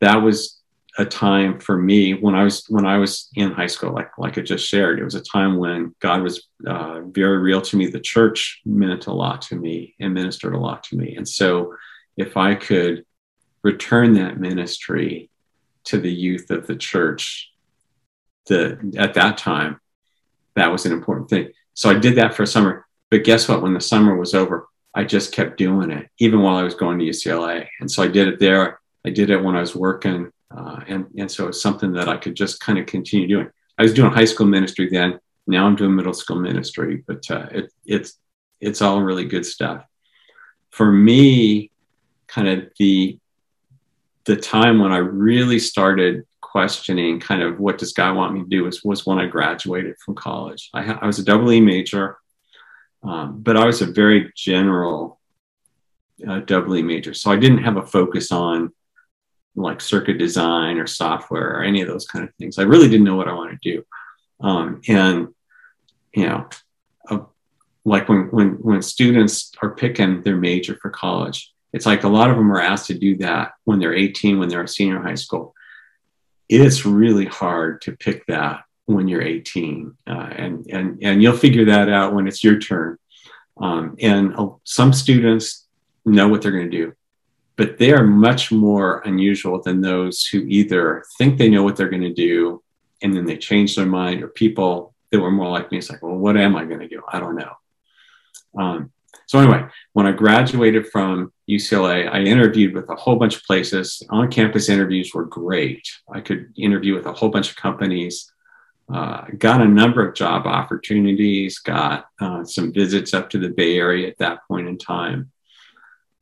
that 0.02 0.18
was 0.18 0.60
a 1.00 1.06
time 1.06 1.60
for 1.60 1.78
me 1.78 2.14
when 2.14 2.34
I 2.34 2.44
was 2.44 2.66
when 2.70 2.86
I 2.86 2.98
was 2.98 3.30
in 3.36 3.52
high 3.52 3.68
school, 3.68 3.94
like 3.94 4.18
like 4.18 4.38
I 4.38 4.42
just 4.42 4.68
shared. 4.68 5.00
It 5.00 5.04
was 5.04 5.16
a 5.16 5.22
time 5.22 5.58
when 5.58 5.96
God 6.00 6.22
was 6.24 6.48
uh, 6.66 7.02
very 7.02 7.38
real 7.38 7.62
to 7.62 7.78
me. 7.78 7.88
The 7.88 8.00
church 8.00 8.62
meant 8.66 9.08
a 9.08 9.14
lot 9.14 9.42
to 9.44 9.56
me 9.56 9.96
and 10.00 10.14
ministered 10.14 10.54
a 10.54 10.60
lot 10.60 10.84
to 10.86 10.98
me. 10.98 11.16
And 11.16 11.28
so, 11.28 11.76
if 12.18 12.36
I 12.36 12.56
could 12.56 13.06
return 13.64 14.14
that 14.14 14.40
ministry 14.40 15.30
to 15.88 16.00
the 16.00 16.12
youth 16.12 16.50
of 16.52 16.68
the 16.68 16.76
church, 16.76 17.52
the 18.48 18.94
at 18.98 19.14
that 19.16 19.38
time, 19.38 19.80
that 20.56 20.72
was 20.72 20.86
an 20.86 20.92
important 20.92 21.30
thing. 21.30 21.52
So 21.74 21.90
I 21.90 21.96
did 21.96 22.16
that 22.16 22.34
for 22.34 22.44
a 22.44 22.48
summer. 22.48 22.86
But 23.10 23.24
guess 23.24 23.48
what? 23.48 23.62
When 23.62 23.74
the 23.74 23.82
summer 23.82 24.16
was 24.16 24.34
over, 24.34 24.68
I 24.94 25.04
just 25.04 25.32
kept 25.32 25.58
doing 25.58 25.92
it, 25.92 26.10
even 26.20 26.42
while 26.42 26.58
I 26.58 26.64
was 26.64 26.74
going 26.76 27.00
to 27.00 27.06
UCLA. 27.06 27.68
And 27.80 27.90
so 27.90 28.04
I 28.04 28.08
did 28.08 28.28
it 28.28 28.40
there. 28.40 28.80
I 29.06 29.12
did 29.12 29.30
it 29.30 29.42
when 29.42 29.56
I 29.56 29.62
was 29.62 29.76
working. 29.76 30.32
Uh, 30.50 30.80
and, 30.88 31.06
and 31.18 31.32
so 31.32 31.48
it's 31.48 31.62
something 31.62 31.94
that 31.94 32.10
I 32.10 32.18
could 32.18 32.36
just 32.36 32.60
kind 32.60 32.80
of 32.80 32.86
continue 32.86 33.28
doing. 33.28 33.50
I 33.78 33.84
was 33.84 33.94
doing 33.94 34.12
high 34.12 34.26
school 34.26 34.48
ministry 34.48 34.90
then. 34.90 35.20
Now 35.46 35.66
I'm 35.66 35.76
doing 35.76 35.96
middle 35.96 36.14
school 36.14 36.40
ministry, 36.40 37.04
but 37.08 37.30
uh, 37.30 37.48
it, 37.52 37.72
it's, 37.86 38.18
it's 38.60 38.82
all 38.82 39.02
really 39.02 39.26
good 39.26 39.46
stuff. 39.46 39.86
For 40.72 40.92
me, 40.92 41.72
kind 42.28 42.48
of 42.48 42.72
the, 42.80 43.20
the 44.28 44.36
time 44.36 44.80
when 44.80 44.92
I 44.92 44.98
really 44.98 45.60
started 45.60 46.24
questioning 46.42 47.20
kind 47.20 47.42
of 47.42 47.60
what 47.60 47.80
does 47.80 47.94
God 47.94 48.16
want 48.16 48.34
me 48.34 48.42
to 48.42 48.48
do 48.48 48.64
was, 48.66 48.84
was 48.84 49.06
when 49.06 49.18
I 49.18 49.26
graduated 49.26 49.96
from 50.04 50.16
college. 50.16 50.70
I, 50.74 50.82
I 50.94 51.08
was 51.08 51.20
a 51.20 51.24
double 51.24 51.52
E 51.52 51.60
major. 51.60 52.18
Um, 53.04 53.42
but 53.42 53.56
I 53.56 53.66
was 53.66 53.82
a 53.82 53.86
very 53.86 54.34
general 54.36 55.20
uh, 56.28 56.40
doubly 56.40 56.82
major. 56.82 57.14
So 57.14 57.32
I 57.32 57.38
didn't 57.38 57.64
have 57.64 57.78
a 57.78 57.86
focus 57.86 58.32
on 58.32 58.74
like 59.56 59.82
circuit 59.82 60.18
design 60.18 60.78
or 60.78 60.88
software 60.88 61.58
or 61.58 61.64
any 61.64 61.82
of 61.82 61.88
those 61.88 62.08
kind 62.08 62.28
of 62.28 62.34
things. 62.36 62.58
I 62.58 62.64
really 62.64 62.90
didn't 62.90 63.06
know 63.06 63.16
what 63.16 63.28
I 63.28 63.34
wanted 63.34 63.62
to 63.62 63.72
do. 63.72 63.84
Um, 64.40 64.82
and, 64.88 65.28
you 66.14 66.26
know, 66.28 66.50
uh, 67.10 67.20
like 67.86 68.10
when, 68.10 68.30
when, 68.32 68.50
when 68.54 68.82
students 68.82 69.52
are 69.62 69.76
picking 69.76 70.24
their 70.24 70.38
major 70.38 70.78
for 70.82 70.90
college, 70.90 71.54
it's 71.74 71.86
like 71.86 72.04
a 72.04 72.10
lot 72.10 72.30
of 72.30 72.38
them 72.38 72.52
are 72.52 72.62
asked 72.62 72.88
to 72.88 72.98
do 72.98 73.18
that 73.18 73.54
when 73.66 73.80
they're 73.80 73.94
18, 73.94 74.40
when 74.40 74.50
they're 74.50 74.64
a 74.64 74.68
senior 74.68 75.02
high 75.02 75.16
school. 75.16 75.54
It's 76.50 76.86
really 76.86 77.26
hard 77.26 77.82
to 77.82 77.96
pick 77.98 78.26
that 78.28 78.64
when 78.86 79.08
you're 79.08 79.22
18, 79.22 79.98
uh, 80.08 80.12
and 80.12 80.66
and 80.72 81.00
and 81.04 81.22
you'll 81.22 81.36
figure 81.36 81.66
that 81.66 81.90
out 81.90 82.14
when 82.14 82.28
it's 82.28 82.44
your 82.44 82.58
turn. 82.58 82.98
Um, 83.58 83.98
and 84.00 84.34
uh, 84.36 84.50
some 84.64 84.94
students 84.94 85.68
know 86.06 86.30
what 86.30 86.42
they're 86.42 86.52
going 86.52 86.72
to 86.72 86.78
do, 86.78 86.94
but 87.58 87.78
they 87.78 87.92
are 87.92 88.04
much 88.04 88.52
more 88.52 89.00
unusual 89.00 89.62
than 89.62 89.82
those 89.82 90.26
who 90.26 90.40
either 90.48 91.04
think 91.18 91.38
they 91.38 91.50
know 91.50 91.64
what 91.64 91.76
they're 91.76 91.90
going 91.90 92.02
to 92.04 92.14
do 92.14 92.64
and 93.02 93.16
then 93.16 93.26
they 93.26 93.38
change 93.38 93.76
their 93.76 93.86
mind, 93.86 94.24
or 94.24 94.28
people 94.28 94.94
that 95.12 95.20
were 95.20 95.32
more 95.32 95.50
like 95.50 95.72
me. 95.72 95.78
It's 95.78 95.90
like, 95.90 96.02
well, 96.02 96.16
what 96.16 96.38
am 96.38 96.56
I 96.56 96.66
going 96.66 96.80
to 96.80 96.88
do? 96.88 97.02
I 97.08 97.20
don't 97.20 97.36
know. 97.36 97.54
Um, 98.58 98.92
so 99.28 99.40
anyway, 99.40 99.66
when 99.94 100.08
I 100.08 100.12
graduated 100.12 100.88
from 100.88 101.32
UCLA, 101.50 102.12
I 102.12 102.22
interviewed 102.22 102.74
with 102.74 102.90
a 102.90 102.96
whole 102.96 103.16
bunch 103.16 103.38
of 103.38 103.44
places. 103.44 104.04
On-campus 104.10 104.70
interviews 104.70 105.12
were 105.14 105.26
great. 105.26 105.88
I 106.12 106.20
could 106.20 106.54
interview 106.58 106.96
with 106.96 107.06
a 107.06 107.14
whole 107.14 107.30
bunch 107.30 107.50
of 107.50 107.56
companies 107.56 108.32
uh, 108.94 109.26
got 109.38 109.62
a 109.62 109.68
number 109.68 110.08
of 110.08 110.16
job 110.16 110.46
opportunities, 110.46 111.60
got 111.60 112.08
uh, 112.22 112.44
some 112.46 112.72
visits 112.72 113.14
up 113.14 113.30
to 113.30 113.38
the 113.38 113.50
Bay 113.50 113.78
Area 113.78 114.08
at 114.08 114.18
that 114.20 114.48
point 114.48 114.68
in 114.68 114.78
time. 114.78 115.32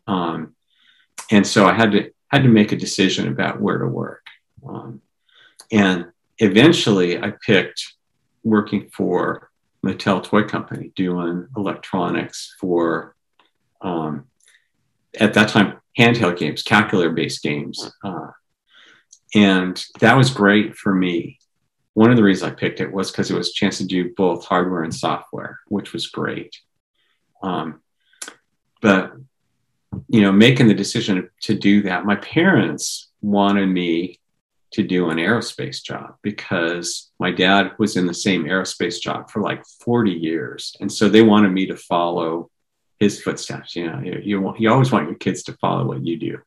Um, 0.07 0.55
and 1.31 1.45
so 1.45 1.67
I 1.67 1.73
had 1.73 1.91
to 1.91 2.11
had 2.29 2.43
to 2.43 2.49
make 2.49 2.71
a 2.71 2.77
decision 2.77 3.27
about 3.27 3.61
where 3.61 3.77
to 3.77 3.87
work. 3.87 4.25
Um, 4.67 5.01
and 5.71 6.07
eventually 6.39 7.21
I 7.21 7.33
picked 7.45 7.93
working 8.43 8.89
for 8.89 9.51
Mattel 9.85 10.23
Toy 10.23 10.43
Company, 10.43 10.91
doing 10.95 11.47
electronics 11.55 12.55
for, 12.59 13.15
um, 13.81 14.25
at 15.19 15.33
that 15.33 15.49
time, 15.49 15.79
handheld 15.97 16.37
games, 16.37 16.63
calculator 16.63 17.11
based 17.11 17.41
games. 17.41 17.91
Uh, 18.03 18.27
and 19.33 19.83
that 19.99 20.15
was 20.15 20.29
great 20.29 20.75
for 20.75 20.93
me 20.93 21.39
one 21.95 22.11
of 22.11 22.17
the 22.17 22.23
reasons 22.23 22.51
I 22.51 22.55
picked 22.55 22.81
it 22.81 22.91
was 22.91 23.09
because 23.09 23.31
it 23.31 23.37
was 23.37 23.49
a 23.49 23.53
chance 23.53 23.77
to 23.79 23.85
do 23.85 24.13
both 24.15 24.45
hardware 24.45 24.83
and 24.83 24.93
software, 24.93 25.61
which 25.69 25.93
was 25.93 26.07
great. 26.07 26.59
Um, 27.41 27.81
but 28.81 29.13
you 30.09 30.21
know, 30.21 30.33
making 30.33 30.67
the 30.67 30.73
decision 30.73 31.29
to 31.43 31.55
do 31.55 31.83
that, 31.83 32.05
my 32.05 32.17
parents 32.17 33.11
wanted 33.21 33.67
me 33.67 34.19
to 34.71 34.83
do 34.83 35.09
an 35.09 35.19
aerospace 35.19 35.81
job 35.81 36.15
because 36.21 37.11
my 37.17 37.31
dad 37.31 37.71
was 37.79 37.95
in 37.95 38.07
the 38.07 38.13
same 38.13 38.43
aerospace 38.43 38.99
job 38.99 39.31
for 39.31 39.41
like 39.41 39.65
40 39.65 40.11
years, 40.11 40.75
and 40.81 40.91
so 40.91 41.07
they 41.07 41.21
wanted 41.21 41.53
me 41.53 41.65
to 41.67 41.77
follow 41.77 42.49
his 42.99 43.21
footsteps. 43.21 43.75
You 43.75 43.87
know, 43.87 43.99
you, 43.99 44.21
you, 44.23 44.55
you 44.57 44.71
always 44.71 44.91
want 44.91 45.07
your 45.07 45.17
kids 45.17 45.43
to 45.43 45.53
follow 45.53 45.85
what 45.85 46.05
you 46.05 46.17
do, 46.17 46.39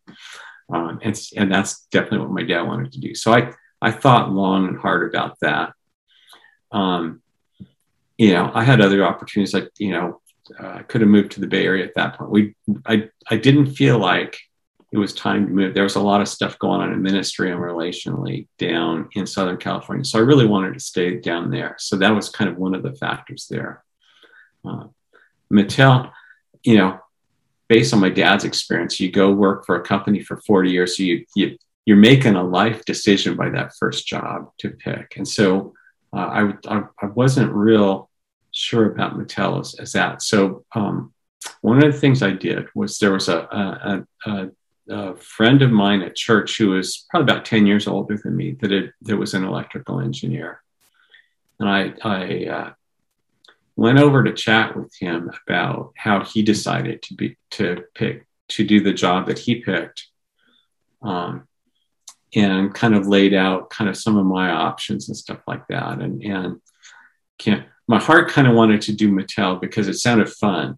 um, 0.73 0.99
and 1.03 1.19
and 1.37 1.53
that's 1.53 1.87
definitely 1.87 2.21
what 2.21 2.31
my 2.31 2.43
dad 2.43 2.63
wanted 2.63 2.93
to 2.93 3.01
do. 3.01 3.15
So 3.15 3.33
I 3.33 3.53
I 3.81 3.91
thought 3.91 4.33
long 4.33 4.69
and 4.69 4.79
hard 4.79 5.09
about 5.09 5.39
that. 5.41 5.73
Um, 6.73 7.23
you 8.17 8.33
know, 8.33 8.51
I 8.53 8.65
had 8.65 8.81
other 8.81 9.05
opportunities. 9.05 9.55
Like, 9.55 9.71
you 9.79 9.93
know, 9.93 10.21
uh, 10.59 10.67
I 10.67 10.83
could 10.83 11.01
have 11.01 11.11
moved 11.11 11.33
to 11.33 11.41
the 11.41 11.47
Bay 11.47 11.65
Area 11.65 11.85
at 11.85 11.95
that 11.95 12.19
point. 12.19 12.31
We, 12.31 12.57
I, 12.85 13.09
I 13.31 13.37
didn't 13.37 13.67
feel 13.67 13.99
like 13.99 14.39
it 14.91 14.99
was 14.99 15.15
time 15.15 15.47
to 15.47 15.53
move. 15.53 15.75
There 15.75 15.85
was 15.85 15.97
a 15.97 16.03
lot 16.03 16.21
of 16.21 16.29
stuff 16.29 16.59
going 16.59 16.81
on 16.81 16.93
in 16.93 17.03
ministry 17.03 17.53
and 17.53 17.61
relationally 17.61 18.49
down 18.59 19.09
in 19.13 19.27
Southern 19.27 19.59
California. 19.59 20.05
So 20.05 20.19
I 20.19 20.23
really 20.23 20.47
wanted 20.47 20.75
to 20.75 20.81
stay 20.81 21.21
down 21.21 21.51
there. 21.51 21.77
So 21.79 21.97
that 21.97 22.11
was 22.11 22.29
kind 22.29 22.51
of 22.51 22.57
one 22.57 22.75
of 22.75 22.83
the 22.83 22.95
factors 22.95 23.47
there. 23.49 23.85
Uh, 24.65 24.85
Mattel, 25.53 26.11
you 26.63 26.77
know, 26.77 26.99
based 27.69 27.93
on 27.93 28.01
my 28.01 28.09
dad's 28.09 28.45
experience, 28.45 28.99
you 28.99 29.11
go 29.11 29.31
work 29.31 29.67
for 29.67 29.77
a 29.77 29.83
company 29.83 30.21
for 30.21 30.41
40 30.41 30.71
years. 30.71 30.97
So 30.97 31.03
you, 31.03 31.25
you 31.35 31.59
you're 31.89 31.97
making 31.97 32.35
a 32.35 32.43
life 32.43 32.85
decision 32.85 33.35
by 33.35 33.49
that 33.49 33.75
first 33.79 34.07
job 34.07 34.51
to 34.59 34.69
pick. 34.69 35.15
And 35.17 35.27
so 35.27 35.73
uh, 36.13 36.19
I, 36.19 36.53
I, 36.69 36.83
I, 37.01 37.07
wasn't 37.07 37.51
real 37.51 38.11
sure 38.51 38.93
about 38.93 39.17
Mattel 39.17 39.59
as, 39.59 39.75
as 39.77 39.93
that. 39.93 40.21
So 40.21 40.67
um, 40.75 41.15
one 41.63 41.83
of 41.83 41.91
the 41.91 41.99
things 41.99 42.23
I 42.23 42.33
did 42.33 42.67
was 42.75 42.99
there 42.99 43.13
was 43.13 43.31
a, 43.31 43.39
a, 43.39 44.07
a, 44.27 44.51
a 44.91 45.17
friend 45.17 45.63
of 45.63 45.71
mine 45.71 46.03
at 46.03 46.15
church 46.15 46.59
who 46.59 46.71
was 46.71 47.07
probably 47.09 47.33
about 47.33 47.47
10 47.47 47.67
years 47.67 47.87
older 47.87 48.21
than 48.23 48.37
me 48.37 48.53
that, 48.61 48.71
it, 48.71 48.93
that 49.01 49.17
was 49.17 49.33
an 49.33 49.45
electrical 49.45 50.01
engineer. 50.01 50.61
And 51.59 51.71
I, 51.71 51.95
I 52.03 52.45
uh, 52.47 52.73
went 53.79 54.01
over 54.01 54.25
to 54.25 54.33
chat 54.33 54.77
with 54.77 54.93
him 54.99 55.31
about 55.47 55.93
how 55.97 56.25
he 56.25 56.43
decided 56.43 57.01
to 57.01 57.15
be 57.15 57.37
to 57.49 57.85
pick 57.95 58.27
to 58.49 58.65
do 58.65 58.81
the 58.81 58.93
job 58.93 59.27
that 59.27 59.39
he 59.39 59.61
picked 59.61 60.09
um, 61.03 61.47
and 62.35 62.75
kind 62.75 62.97
of 62.97 63.07
laid 63.07 63.33
out 63.33 63.71
kind 63.71 63.89
of 63.89 63.97
some 63.97 64.17
of 64.17 64.27
my 64.27 64.51
options 64.51 65.09
and 65.09 65.17
stuff 65.17 65.39
like 65.47 65.65
that 65.69 66.01
and 66.01 66.23
and 66.25 66.61
can't, 67.39 67.67
my 67.87 68.01
heart 68.01 68.29
kind 68.29 68.49
of 68.49 68.55
wanted 68.55 68.83
to 68.83 68.93
do 68.93 69.13
Mattel 69.13 69.61
because 69.61 69.87
it 69.87 69.95
sounded 69.95 70.29
fun 70.29 70.77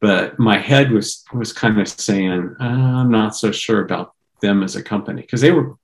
but 0.00 0.38
my 0.38 0.56
head 0.56 0.90
was 0.90 1.24
was 1.34 1.52
kind 1.52 1.78
of 1.78 1.86
saying 1.88 2.56
uh, 2.58 2.64
I'm 2.64 3.10
not 3.10 3.36
so 3.36 3.52
sure 3.52 3.82
about 3.82 4.14
them 4.40 4.62
as 4.62 4.76
a 4.76 4.82
company 4.82 5.20
because 5.20 5.42
they 5.42 5.52
were 5.52 5.76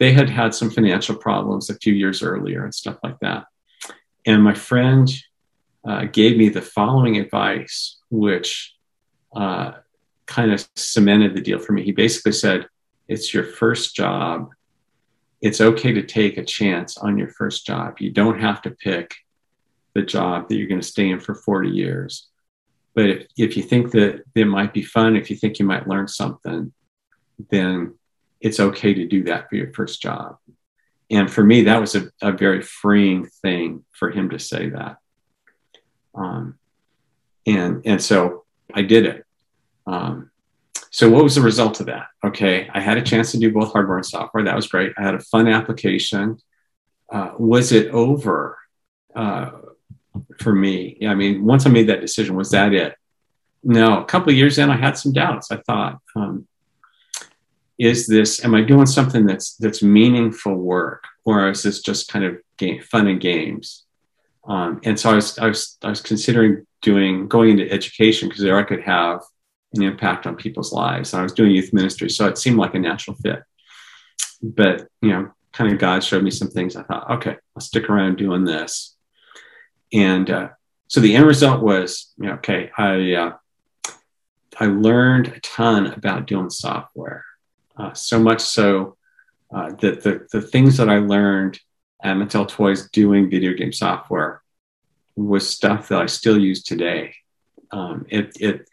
they 0.00 0.12
had 0.12 0.28
had 0.28 0.54
some 0.54 0.70
financial 0.70 1.14
problems 1.14 1.70
a 1.70 1.78
few 1.78 1.94
years 1.94 2.22
earlier 2.22 2.64
and 2.64 2.74
stuff 2.74 2.98
like 3.02 3.18
that. 3.20 3.46
And 4.26 4.42
my 4.42 4.54
friend 4.54 5.08
uh, 5.88 6.04
gave 6.04 6.36
me 6.36 6.50
the 6.50 6.60
following 6.60 7.16
advice, 7.16 7.98
which 8.10 8.76
uh, 9.34 9.72
kind 10.26 10.52
of 10.52 10.68
cemented 10.76 11.34
the 11.34 11.40
deal 11.40 11.58
for 11.58 11.72
me. 11.72 11.82
He 11.82 11.92
basically 11.92 12.32
said, 12.32 12.68
"It's 13.08 13.32
your 13.32 13.44
first 13.44 13.96
job. 13.96 14.50
It's 15.40 15.62
okay 15.62 15.92
to 15.92 16.02
take 16.02 16.36
a 16.36 16.44
chance 16.44 16.98
on 16.98 17.16
your 17.16 17.28
first 17.28 17.64
job. 17.64 18.00
You 18.00 18.10
don't 18.10 18.38
have 18.38 18.60
to 18.62 18.70
pick 18.70 19.14
the 19.94 20.02
job 20.02 20.48
that 20.48 20.56
you're 20.56 20.68
going 20.68 20.80
to 20.80 20.86
stay 20.86 21.08
in 21.08 21.20
for 21.20 21.34
40 21.34 21.70
years." 21.70 22.28
But 22.94 23.06
if, 23.06 23.26
if 23.38 23.56
you 23.56 23.62
think 23.62 23.92
that 23.92 24.24
it 24.34 24.44
might 24.44 24.74
be 24.74 24.82
fun, 24.82 25.16
if 25.16 25.30
you 25.30 25.36
think 25.36 25.58
you 25.58 25.64
might 25.64 25.88
learn 25.88 26.08
something, 26.08 26.72
then 27.50 27.94
it's 28.42 28.60
okay 28.60 28.92
to 28.92 29.06
do 29.06 29.22
that 29.24 29.48
for 29.48 29.56
your 29.56 29.72
first 29.72 30.02
job. 30.02 30.36
And 31.10 31.32
for 31.32 31.42
me, 31.42 31.62
that 31.62 31.80
was 31.80 31.94
a, 31.94 32.10
a 32.20 32.32
very 32.32 32.60
freeing 32.60 33.24
thing 33.40 33.84
for 33.92 34.10
him 34.10 34.28
to 34.30 34.38
say 34.38 34.68
that. 34.68 34.98
Um, 36.18 36.58
and, 37.46 37.82
and 37.86 38.02
so 38.02 38.44
I 38.74 38.82
did 38.82 39.06
it. 39.06 39.24
Um, 39.86 40.30
so 40.90 41.08
what 41.08 41.22
was 41.22 41.34
the 41.34 41.40
result 41.42 41.80
of 41.80 41.86
that? 41.86 42.08
Okay, 42.24 42.68
I 42.72 42.80
had 42.80 42.98
a 42.98 43.02
chance 43.02 43.32
to 43.32 43.38
do 43.38 43.52
both 43.52 43.72
hardware 43.72 43.98
and 43.98 44.06
software. 44.06 44.44
That 44.44 44.56
was 44.56 44.66
great. 44.66 44.92
I 44.98 45.02
had 45.02 45.14
a 45.14 45.20
fun 45.20 45.48
application. 45.48 46.38
Uh, 47.10 47.32
was 47.38 47.72
it 47.72 47.90
over? 47.92 48.58
Uh, 49.14 49.50
for 50.40 50.54
me. 50.54 50.98
I 51.06 51.14
mean, 51.14 51.44
once 51.44 51.66
I 51.66 51.70
made 51.70 51.88
that 51.88 52.00
decision, 52.00 52.36
was 52.36 52.50
that 52.50 52.72
it? 52.72 52.94
No, 53.62 54.00
a 54.00 54.04
couple 54.04 54.30
of 54.30 54.36
years 54.36 54.58
in, 54.58 54.70
I 54.70 54.76
had 54.76 54.96
some 54.96 55.12
doubts. 55.12 55.50
I 55.50 55.56
thought, 55.56 56.00
um, 56.14 56.46
is 57.78 58.06
this, 58.06 58.44
am 58.44 58.54
I 58.54 58.62
doing 58.62 58.86
something 58.86 59.26
that's, 59.26 59.56
that's 59.56 59.82
meaningful 59.82 60.54
work 60.54 61.04
or 61.24 61.50
is 61.50 61.62
this 61.62 61.80
just 61.80 62.08
kind 62.08 62.24
of 62.24 62.38
game, 62.56 62.82
fun 62.82 63.06
and 63.08 63.20
games? 63.20 63.84
Um, 64.48 64.80
and 64.84 64.98
so 64.98 65.10
I 65.10 65.14
was, 65.14 65.38
I 65.38 65.46
was, 65.46 65.78
I 65.82 65.90
was 65.90 66.00
considering 66.00 66.66
doing, 66.82 67.28
going 67.28 67.50
into 67.50 67.70
education 67.70 68.28
because 68.28 68.42
there 68.42 68.58
I 68.58 68.62
could 68.62 68.82
have 68.82 69.20
an 69.74 69.82
impact 69.82 70.26
on 70.26 70.36
people's 70.36 70.72
lives. 70.72 71.12
And 71.12 71.20
I 71.20 71.22
was 71.22 71.32
doing 71.32 71.50
youth 71.50 71.72
ministry. 71.72 72.08
So 72.08 72.26
it 72.26 72.38
seemed 72.38 72.56
like 72.56 72.74
a 72.74 72.78
natural 72.78 73.16
fit, 73.16 73.42
but 74.42 74.88
you 75.02 75.10
know, 75.10 75.30
kind 75.52 75.72
of 75.72 75.78
God 75.78 76.02
showed 76.02 76.22
me 76.22 76.30
some 76.30 76.48
things. 76.48 76.76
I 76.76 76.82
thought, 76.82 77.10
okay, 77.10 77.36
I'll 77.54 77.60
stick 77.60 77.90
around 77.90 78.16
doing 78.16 78.44
this. 78.44 78.96
And 79.92 80.30
uh, 80.30 80.48
so 80.86 81.00
the 81.00 81.16
end 81.16 81.26
result 81.26 81.62
was, 81.62 82.12
you 82.18 82.26
know, 82.26 82.34
okay, 82.34 82.70
I 82.76 83.12
uh, 83.14 83.32
I 84.60 84.66
learned 84.66 85.28
a 85.28 85.40
ton 85.40 85.86
about 85.86 86.26
doing 86.26 86.50
software. 86.50 87.24
Uh, 87.76 87.92
so 87.92 88.18
much 88.18 88.40
so 88.40 88.96
uh, 89.54 89.72
that 89.80 90.02
the 90.02 90.26
the 90.32 90.42
things 90.42 90.76
that 90.78 90.88
I 90.88 90.98
learned 90.98 91.58
at 92.02 92.16
Mattel 92.16 92.48
Toys 92.48 92.88
doing 92.90 93.30
video 93.30 93.54
game 93.54 93.72
software 93.72 94.42
was 95.16 95.48
stuff 95.48 95.88
that 95.88 96.00
I 96.00 96.06
still 96.06 96.38
use 96.38 96.62
today. 96.62 97.14
Um, 97.70 98.06
it 98.08 98.36
it 98.40 98.68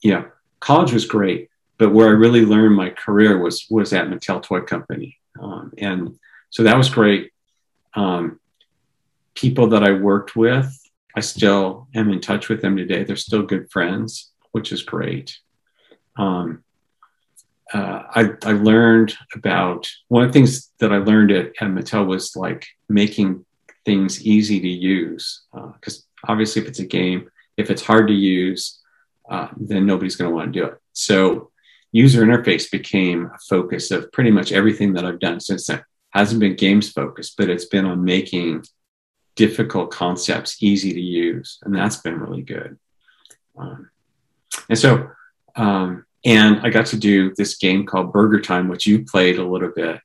you 0.00 0.12
know, 0.12 0.26
college 0.60 0.92
was 0.92 1.06
great, 1.06 1.48
but 1.78 1.92
where 1.92 2.08
I 2.08 2.12
really 2.12 2.44
learned 2.44 2.76
my 2.76 2.90
career 2.90 3.38
was 3.38 3.66
was 3.70 3.92
at 3.92 4.08
Mattel 4.08 4.42
Toy 4.42 4.60
Company, 4.60 5.18
um, 5.40 5.72
and 5.78 6.18
so 6.50 6.62
that 6.62 6.76
was 6.76 6.88
great. 6.88 7.32
Um, 7.94 8.40
people 9.34 9.68
that 9.68 9.82
I 9.82 9.92
worked 9.92 10.36
with, 10.36 10.70
I 11.16 11.20
still 11.20 11.88
am 11.94 12.10
in 12.10 12.20
touch 12.20 12.48
with 12.48 12.62
them 12.62 12.76
today. 12.76 13.04
They're 13.04 13.16
still 13.16 13.42
good 13.42 13.70
friends, 13.70 14.32
which 14.52 14.72
is 14.72 14.82
great. 14.82 15.38
Um, 16.16 16.64
uh, 17.72 18.02
I, 18.14 18.30
I, 18.44 18.52
learned 18.52 19.14
about 19.34 19.90
one 20.08 20.22
of 20.22 20.28
the 20.28 20.32
things 20.32 20.70
that 20.78 20.92
I 20.92 20.98
learned 20.98 21.30
at, 21.30 21.46
at 21.46 21.68
Mattel 21.68 22.06
was 22.06 22.36
like 22.36 22.66
making 22.88 23.46
things 23.84 24.24
easy 24.26 24.60
to 24.60 24.68
use. 24.68 25.42
Because 25.52 26.06
uh, 26.26 26.32
obviously, 26.32 26.62
if 26.62 26.68
it's 26.68 26.80
a 26.80 26.86
game, 26.86 27.30
if 27.56 27.70
it's 27.70 27.82
hard 27.82 28.08
to 28.08 28.14
use, 28.14 28.80
uh, 29.30 29.48
then 29.56 29.86
nobody's 29.86 30.16
going 30.16 30.30
to 30.30 30.34
want 30.34 30.52
to 30.52 30.60
do 30.60 30.66
it. 30.66 30.78
So, 30.92 31.50
user 31.92 32.24
interface 32.24 32.70
became 32.70 33.26
a 33.26 33.38
focus 33.48 33.90
of 33.90 34.12
pretty 34.12 34.30
much 34.30 34.52
everything 34.52 34.92
that 34.94 35.04
I've 35.04 35.20
done 35.20 35.40
since 35.40 35.66
then. 35.66 35.82
Hasn't 36.10 36.40
been 36.40 36.56
games 36.56 36.90
focused, 36.90 37.36
but 37.38 37.48
it's 37.48 37.66
been 37.66 37.86
on 37.86 38.04
making 38.04 38.64
difficult 39.34 39.90
concepts 39.90 40.62
easy 40.62 40.92
to 40.92 41.00
use, 41.00 41.58
and 41.62 41.74
that's 41.74 41.96
been 41.96 42.18
really 42.18 42.42
good. 42.42 42.78
Um, 43.56 43.90
and 44.68 44.78
so, 44.78 45.08
um, 45.56 46.04
and 46.24 46.60
I 46.60 46.70
got 46.70 46.86
to 46.86 46.96
do 46.96 47.34
this 47.34 47.56
game 47.56 47.84
called 47.84 48.12
Burger 48.12 48.40
Time, 48.40 48.68
which 48.68 48.86
you 48.86 49.04
played 49.04 49.38
a 49.38 49.46
little 49.46 49.70
bit, 49.74 50.00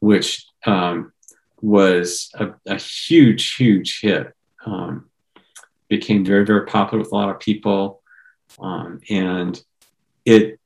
which 0.00 0.44
um, 0.66 1.12
was 1.60 2.30
a, 2.34 2.50
a, 2.66 2.76
huge, 2.76 3.54
huge 3.54 4.00
hit. 4.00 4.34
Um, 4.66 5.08
became 5.88 6.24
very, 6.24 6.44
very 6.44 6.66
popular 6.66 7.02
with 7.02 7.12
a 7.12 7.14
lot 7.14 7.28
of 7.28 7.38
people, 7.38 8.02
um, 8.60 9.00
and 9.10 9.62
it 10.24 10.58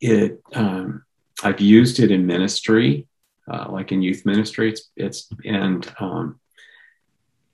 it 0.00 0.42
um, 0.54 1.04
I've 1.42 1.60
used 1.60 2.00
it 2.00 2.10
in 2.10 2.26
ministry, 2.26 3.06
uh, 3.50 3.66
like 3.70 3.92
in 3.92 4.02
youth 4.02 4.26
ministry. 4.26 4.70
It's 4.70 4.90
it's 4.96 5.28
and 5.44 5.90
um, 6.00 6.40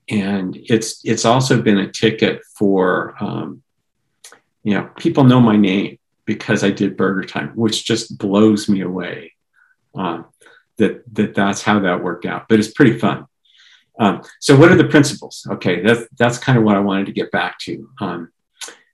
and 0.09 0.57
it's 0.57 1.05
it's 1.05 1.25
also 1.25 1.61
been 1.61 1.79
a 1.79 1.93
ticket 1.93 2.41
for 2.57 3.15
um, 3.21 3.63
you 4.63 4.75
know 4.75 4.91
people 4.97 5.25
know 5.25 5.41
my 5.41 5.57
name 5.57 5.99
because 6.29 6.63
I 6.63 6.71
did 6.71 6.99
Burger 6.99 7.25
Time, 7.25 7.53
which 7.57 7.87
just 7.87 8.19
blows 8.19 8.69
me 8.69 8.83
away. 8.83 9.33
Uh, 9.99 10.25
that 10.77 11.03
that 11.15 11.35
that's 11.35 11.63
how 11.63 11.81
that 11.81 12.05
worked 12.05 12.27
out, 12.27 12.49
but 12.49 12.59
it's 12.59 12.71
pretty 12.71 12.99
fun. 12.99 13.27
Um, 13.99 14.23
so, 14.39 14.55
what 14.55 14.71
are 14.71 14.77
the 14.77 14.85
principles? 14.85 15.47
Okay, 15.51 15.81
that's 15.81 16.03
that's 16.19 16.39
kind 16.39 16.59
of 16.59 16.65
what 16.65 16.77
I 16.77 16.81
wanted 16.81 17.07
to 17.07 17.13
get 17.13 17.33
back 17.33 17.59
to. 17.61 17.89
Um, 17.99 18.31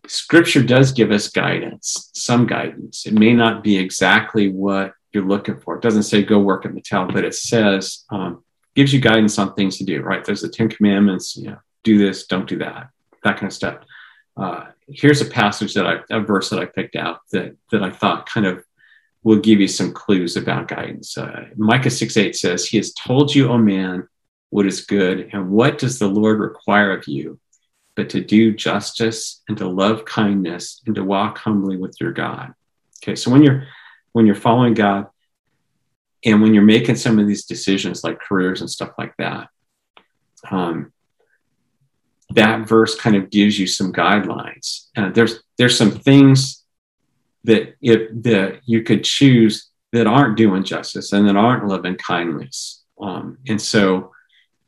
scripture 0.06 0.62
does 0.62 0.92
give 0.92 1.10
us 1.10 1.28
guidance, 1.28 2.10
some 2.14 2.46
guidance. 2.46 3.04
It 3.04 3.14
may 3.14 3.34
not 3.34 3.64
be 3.64 3.76
exactly 3.76 4.48
what 4.48 4.94
you're 5.12 5.26
looking 5.26 5.58
for. 5.58 5.74
It 5.74 5.82
doesn't 5.82 6.04
say 6.04 6.22
go 6.22 6.38
work 6.38 6.64
at 6.64 6.72
Mattel, 6.72 7.12
but 7.12 7.24
it 7.24 7.34
says 7.34 8.04
um, 8.10 8.44
gives 8.76 8.94
you 8.94 9.00
guidance 9.00 9.38
on 9.40 9.54
things 9.54 9.76
to 9.78 9.84
do, 9.84 10.02
right? 10.02 10.24
There's 10.24 10.42
the 10.42 10.48
Ten 10.48 10.68
Commandments, 10.68 11.36
you 11.36 11.48
know, 11.48 11.58
do 11.82 11.98
this, 11.98 12.28
don't 12.28 12.48
do 12.48 12.58
that, 12.58 12.90
that 13.24 13.38
kind 13.38 13.50
of 13.50 13.52
stuff. 13.52 13.78
Uh, 14.36 14.66
here's 14.88 15.20
a 15.20 15.26
passage 15.26 15.74
that 15.74 15.86
I, 15.86 15.98
a 16.10 16.20
verse 16.20 16.50
that 16.50 16.58
I 16.58 16.66
picked 16.66 16.96
out 16.96 17.20
that, 17.32 17.56
that 17.70 17.82
I 17.82 17.90
thought 17.90 18.28
kind 18.28 18.46
of 18.46 18.64
will 19.22 19.38
give 19.38 19.60
you 19.60 19.68
some 19.68 19.92
clues 19.92 20.36
about 20.36 20.68
guidance. 20.68 21.16
Uh, 21.16 21.46
Micah 21.56 21.90
6 21.90 22.16
8 22.16 22.36
says, 22.36 22.66
He 22.66 22.76
has 22.76 22.92
told 22.92 23.34
you, 23.34 23.48
O 23.48 23.58
man, 23.58 24.08
what 24.50 24.66
is 24.66 24.84
good, 24.84 25.30
and 25.32 25.50
what 25.50 25.78
does 25.78 25.98
the 25.98 26.08
Lord 26.08 26.38
require 26.38 26.92
of 26.96 27.08
you? 27.08 27.40
But 27.96 28.10
to 28.10 28.20
do 28.20 28.52
justice 28.52 29.42
and 29.48 29.56
to 29.58 29.68
love 29.68 30.04
kindness 30.04 30.82
and 30.86 30.94
to 30.96 31.04
walk 31.04 31.38
humbly 31.38 31.76
with 31.76 31.96
your 32.00 32.12
God. 32.12 32.52
Okay, 33.02 33.14
so 33.14 33.30
when 33.30 33.42
you're 33.42 33.66
when 34.12 34.26
you're 34.26 34.34
following 34.34 34.74
God, 34.74 35.06
and 36.24 36.42
when 36.42 36.54
you're 36.54 36.62
making 36.62 36.96
some 36.96 37.18
of 37.18 37.26
these 37.26 37.44
decisions 37.44 38.02
like 38.02 38.20
careers 38.20 38.60
and 38.60 38.70
stuff 38.70 38.90
like 38.98 39.14
that 39.18 39.48
um, 40.50 40.92
that 42.34 42.68
verse 42.68 42.96
kind 42.96 43.16
of 43.16 43.30
gives 43.30 43.58
you 43.58 43.66
some 43.66 43.92
guidelines. 43.92 44.88
Uh, 44.96 45.10
there's 45.10 45.42
there's 45.56 45.78
some 45.78 45.90
things 45.90 46.64
that 47.44 47.76
if 47.80 48.10
that 48.22 48.60
you 48.66 48.82
could 48.82 49.04
choose 49.04 49.70
that 49.92 50.06
aren't 50.06 50.36
doing 50.36 50.64
justice 50.64 51.12
and 51.12 51.28
that 51.28 51.36
aren't 51.36 51.66
loving 51.66 51.96
kindness. 51.96 52.82
Um, 53.00 53.38
and 53.48 53.60
so 53.60 54.12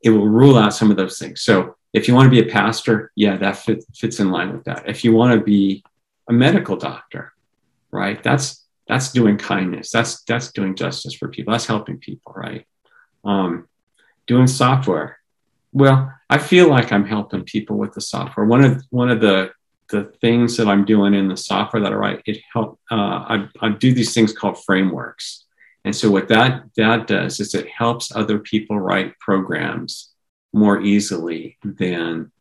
it 0.02 0.10
will 0.10 0.28
rule 0.28 0.56
out 0.56 0.74
some 0.74 0.90
of 0.90 0.96
those 0.96 1.18
things. 1.18 1.42
So 1.42 1.76
if 1.92 2.06
you 2.06 2.14
want 2.14 2.26
to 2.26 2.42
be 2.42 2.48
a 2.48 2.52
pastor 2.52 3.10
yeah 3.16 3.36
that 3.36 3.56
fit, 3.56 3.84
fits 3.94 4.20
in 4.20 4.30
line 4.30 4.52
with 4.52 4.64
that. 4.64 4.88
If 4.88 5.04
you 5.04 5.12
want 5.12 5.38
to 5.38 5.44
be 5.44 5.84
a 6.28 6.32
medical 6.32 6.76
doctor 6.76 7.32
right 7.90 8.22
that's 8.22 8.64
that's 8.88 9.10
doing 9.10 9.36
kindness. 9.36 9.90
That's 9.90 10.22
that's 10.22 10.52
doing 10.52 10.76
justice 10.76 11.14
for 11.14 11.28
people. 11.28 11.52
That's 11.52 11.66
helping 11.66 11.98
people 11.98 12.32
right? 12.36 12.64
Um, 13.24 13.66
doing 14.28 14.46
software. 14.46 15.18
Well 15.72 16.15
i 16.30 16.38
feel 16.38 16.68
like 16.68 16.92
i'm 16.92 17.06
helping 17.06 17.44
people 17.44 17.76
with 17.76 17.92
the 17.92 18.00
software 18.00 18.46
one 18.46 18.64
of 18.64 18.82
one 18.90 19.10
of 19.10 19.20
the 19.20 19.50
the 19.88 20.04
things 20.20 20.56
that 20.56 20.68
I'm 20.68 20.84
doing 20.84 21.14
in 21.14 21.28
the 21.28 21.36
software 21.36 21.82
that 21.82 21.92
I 21.92 21.94
write, 21.94 22.22
it 22.26 22.38
help. 22.52 22.80
Uh, 22.90 22.94
I, 22.96 23.48
I 23.60 23.68
do 23.70 23.92
these 23.92 24.14
things 24.14 24.32
called 24.32 24.62
frameworks, 24.64 25.44
and 25.84 25.94
so 25.94 26.10
what 26.10 26.28
that 26.28 26.64
that 26.76 27.06
does 27.06 27.38
is 27.40 27.54
it 27.54 27.68
helps 27.68 28.14
other 28.14 28.38
people 28.38 28.78
write 28.78 29.18
programs 29.20 30.10
more 30.52 30.80
easily 30.80 31.58
than 31.62 32.32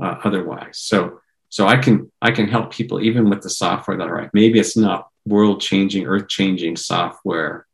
uh, 0.00 0.16
otherwise. 0.24 0.78
So 0.78 1.20
so 1.50 1.66
I 1.66 1.76
can 1.76 2.10
I 2.22 2.30
can 2.30 2.48
help 2.48 2.72
people 2.72 3.00
even 3.00 3.28
with 3.28 3.42
the 3.42 3.50
software 3.50 3.96
that 3.96 4.08
I 4.08 4.10
write. 4.10 4.30
Maybe 4.32 4.58
it's 4.58 4.76
not 4.76 5.08
world 5.26 5.60
changing, 5.60 6.06
earth 6.06 6.28
changing 6.28 6.76
software 6.76 7.66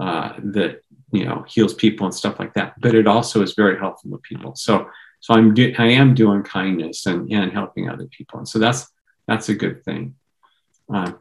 uh, 0.00 0.32
that 0.38 0.80
you 1.10 1.24
know 1.24 1.44
heals 1.48 1.74
people 1.74 2.06
and 2.06 2.14
stuff 2.14 2.38
like 2.38 2.54
that, 2.54 2.74
but 2.80 2.94
it 2.94 3.06
also 3.06 3.42
is 3.42 3.54
very 3.54 3.78
helpful 3.78 4.10
to 4.10 4.18
people. 4.18 4.54
So 4.54 4.88
so 5.20 5.34
I'm 5.34 5.54
do, 5.54 5.74
I 5.78 5.86
am 5.86 6.14
doing 6.14 6.42
kindness 6.42 7.06
and, 7.06 7.30
and 7.32 7.52
helping 7.52 7.88
other 7.88 8.06
people, 8.06 8.38
and 8.38 8.48
so 8.48 8.58
that's 8.58 8.86
that's 9.26 9.48
a 9.48 9.54
good 9.54 9.84
thing. 9.84 10.14
Uh, 10.92 11.12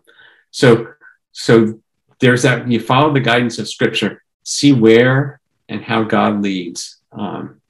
so 0.52 0.88
so 1.32 1.80
there's 2.20 2.44
that 2.44 2.70
you 2.70 2.80
follow 2.80 3.14
the 3.14 3.20
guidance 3.20 3.60
of 3.60 3.70
Scripture, 3.70 4.24
see 4.44 4.74
where 4.74 5.40
and 5.70 5.84
how 5.84 6.04
God 6.04 6.42
leads. 6.42 6.98
Um, 7.12 7.62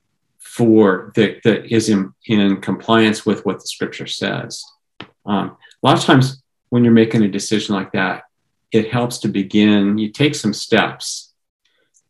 for 0.58 1.12
that, 1.13 1.43
that 1.43 1.71
is 1.71 1.88
in, 1.88 2.12
in 2.25 2.60
compliance 2.62 3.27
with 3.27 3.45
what 3.45 3.60
the 3.60 3.67
scripture 3.67 4.08
says. 4.08 4.63
Um, 5.23 5.56
a 5.84 5.88
lot 5.88 5.99
of 5.99 6.03
times 6.03 6.41
when 6.69 6.84
you're 6.84 6.93
making 6.93 7.21
a 7.21 7.27
decision 7.27 7.75
like 7.75 7.91
that, 7.91 8.23
it 8.71 8.91
helps 8.91 9.19
to 9.19 9.27
begin, 9.27 9.99
you 9.99 10.10
take 10.10 10.34
some 10.34 10.53
steps 10.53 11.26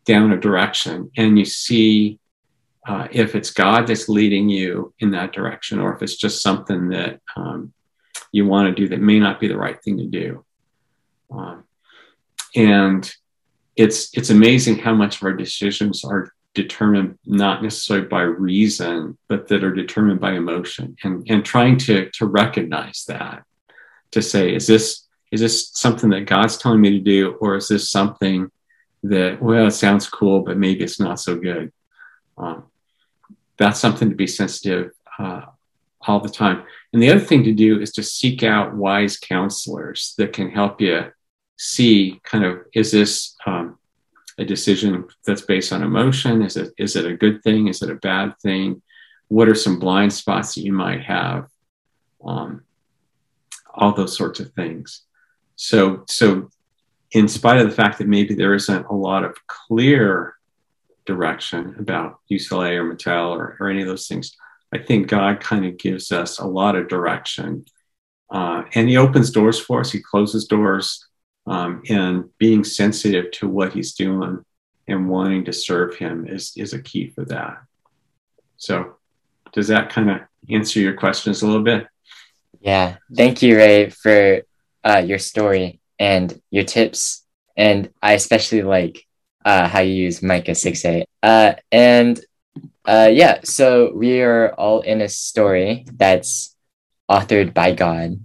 down 0.08 0.32
a 0.32 0.40
direction 0.40 1.12
and 1.18 1.38
you 1.38 1.46
see 1.46 2.20
uh, 2.88 3.08
if 3.12 3.36
it's 3.36 3.52
God 3.52 3.86
that's 3.86 4.08
leading 4.08 4.50
you 4.50 4.94
in 5.00 5.12
that 5.12 5.34
direction 5.34 5.80
or 5.80 5.94
if 5.94 6.02
it's 6.02 6.16
just 6.16 6.42
something 6.42 6.90
that 6.90 7.20
um, 7.36 7.74
you 8.32 8.46
want 8.46 8.70
to 8.70 8.82
do 8.82 8.88
that 8.90 9.02
may 9.02 9.20
not 9.20 9.40
be 9.40 9.48
the 9.48 9.58
right 9.58 9.82
thing 9.84 9.98
to 9.98 10.06
do. 10.06 10.46
Um, 11.30 11.66
and 12.56 13.14
it's 13.76 14.10
it's 14.18 14.30
amazing 14.30 14.80
how 14.80 14.96
much 14.96 15.18
of 15.18 15.24
our 15.24 15.34
decisions 15.34 16.04
are 16.06 16.32
determined 16.58 17.20
not 17.26 17.62
necessarily 17.62 18.08
by 18.08 18.22
reason, 18.22 19.16
but 19.30 19.48
that 19.48 19.64
are 19.64 19.74
determined 19.74 20.20
by 20.20 20.34
emotion 20.34 20.98
and, 21.04 21.24
and 21.30 21.46
trying 21.46 21.78
to, 21.78 22.10
to 22.10 22.26
recognize 22.26 23.06
that, 23.08 23.44
to 24.10 24.24
say, 24.24 24.56
is 24.56 24.66
this, 24.66 25.06
is 25.32 25.40
this 25.40 25.70
something 25.74 26.10
that 26.10 26.26
God's 26.26 26.58
telling 26.58 26.82
me 26.82 26.90
to 26.90 27.00
do? 27.00 27.38
Or 27.42 27.58
is 27.58 27.68
this 27.68 27.92
something 27.92 28.50
that, 29.10 29.42
well, 29.42 29.68
it 29.68 29.72
sounds 29.72 30.10
cool, 30.10 30.42
but 30.42 30.58
maybe 30.58 30.84
it's 30.84 31.00
not 31.00 31.20
so 31.20 31.36
good? 31.36 31.72
Um, 32.38 32.66
that's 33.58 33.80
something 33.80 34.10
to 34.10 34.16
be 34.16 34.28
sensitive 34.28 34.92
uh, 35.18 35.42
all 36.02 36.20
the 36.20 36.30
time. 36.30 36.64
And 36.94 37.02
the 37.02 37.10
other 37.10 37.20
thing 37.20 37.44
to 37.44 37.54
do 37.54 37.80
is 37.82 37.92
to 37.94 38.04
seek 38.04 38.44
out 38.44 38.76
wise 38.76 39.18
counselors 39.18 40.14
that 40.18 40.34
can 40.34 40.50
help 40.50 40.80
you 40.82 41.12
see 41.58 42.20
kind 42.24 42.46
of, 42.46 42.60
is 42.74 42.92
this, 42.92 43.36
um, 43.46 43.78
a 44.38 44.46
decision 44.46 45.08
that's 45.26 45.42
based 45.42 45.74
on 45.74 45.84
emotion? 45.84 46.42
Is 46.42 46.58
it 46.58 46.74
is 46.78 46.96
it 46.96 47.06
a 47.06 47.18
good 47.18 47.42
thing? 47.44 47.68
Is 47.68 47.82
it 47.82 47.90
a 47.90 47.96
bad 47.96 48.38
thing? 48.40 48.82
What 49.30 49.50
are 49.50 49.56
some 49.56 49.80
blind 49.80 50.14
spots 50.14 50.56
that 50.56 50.62
you 50.62 50.74
might 50.74 51.02
have? 51.02 51.48
Um, 52.24 52.64
all 53.74 53.94
those 53.94 54.16
sorts 54.16 54.40
of 54.40 54.54
things. 54.54 55.04
So 55.56 56.04
so 56.08 56.50
in 57.12 57.28
spite 57.28 57.60
of 57.60 57.70
the 57.70 57.76
fact 57.76 57.98
that 57.98 58.08
maybe 58.08 58.34
there 58.34 58.54
isn't 58.54 58.86
a 58.86 58.94
lot 58.94 59.24
of 59.24 59.36
clear 59.48 60.36
direction 61.06 61.76
about 61.80 62.20
UCLA 62.30 62.76
or 62.76 62.94
Mattel 62.94 63.30
or, 63.30 63.58
or 63.60 63.70
any 63.70 63.82
of 63.82 63.88
those 63.88 64.08
things, 64.08 64.36
I 64.74 64.78
think 64.78 65.08
God 65.08 65.40
kind 65.40 65.66
of 65.66 65.78
gives 65.78 66.12
us 66.12 66.40
a 66.40 66.46
lot 66.46 66.76
of 66.76 66.90
direction. 66.90 67.66
Uh, 68.30 68.64
and 68.74 68.90
he 68.90 68.98
opens 68.98 69.32
doors 69.32 69.60
for 69.60 69.80
us. 69.80 69.92
He 69.92 70.02
closes 70.02 70.46
doors 70.46 71.08
um, 71.48 71.82
and 71.90 72.26
being 72.38 72.66
sensitive 72.66 73.32
to 73.32 73.48
what 73.48 73.72
he's 73.72 73.94
doing 73.94 74.44
and 74.90 75.10
wanting 75.10 75.46
to 75.46 75.54
serve 75.54 75.96
him 75.96 76.28
is, 76.28 76.52
is 76.58 76.74
a 76.74 76.82
key 76.82 77.10
for 77.10 77.24
that. 77.26 77.58
So, 78.58 78.96
does 79.54 79.70
that 79.70 79.90
kind 79.90 80.10
of 80.10 80.22
answer 80.50 80.80
your 80.80 80.94
questions 80.94 81.42
a 81.42 81.48
little 81.48 81.64
bit? 81.64 81.88
Yeah. 82.60 82.98
Thank 83.16 83.42
you, 83.42 83.56
Ray, 83.56 83.90
for 83.90 84.42
uh, 84.84 84.98
your 85.06 85.20
story 85.20 85.80
and 86.00 86.40
your 86.52 86.64
tips. 86.64 87.26
And 87.56 87.90
I 88.02 88.14
especially 88.14 88.62
like 88.62 89.06
uh, 89.44 89.68
how 89.68 89.80
you 89.80 89.94
use 89.94 90.22
Micah 90.22 90.56
6 90.56 90.86
8. 90.86 91.06
Uh, 91.24 91.54
and 91.72 92.20
uh, 92.86 93.10
yeah, 93.12 93.40
so 93.44 93.92
we 93.94 94.22
are 94.22 94.54
all 94.54 94.82
in 94.82 95.02
a 95.02 95.10
story 95.10 95.86
that's 95.94 96.56
authored 97.10 97.54
by 97.54 97.74
God. 97.74 98.20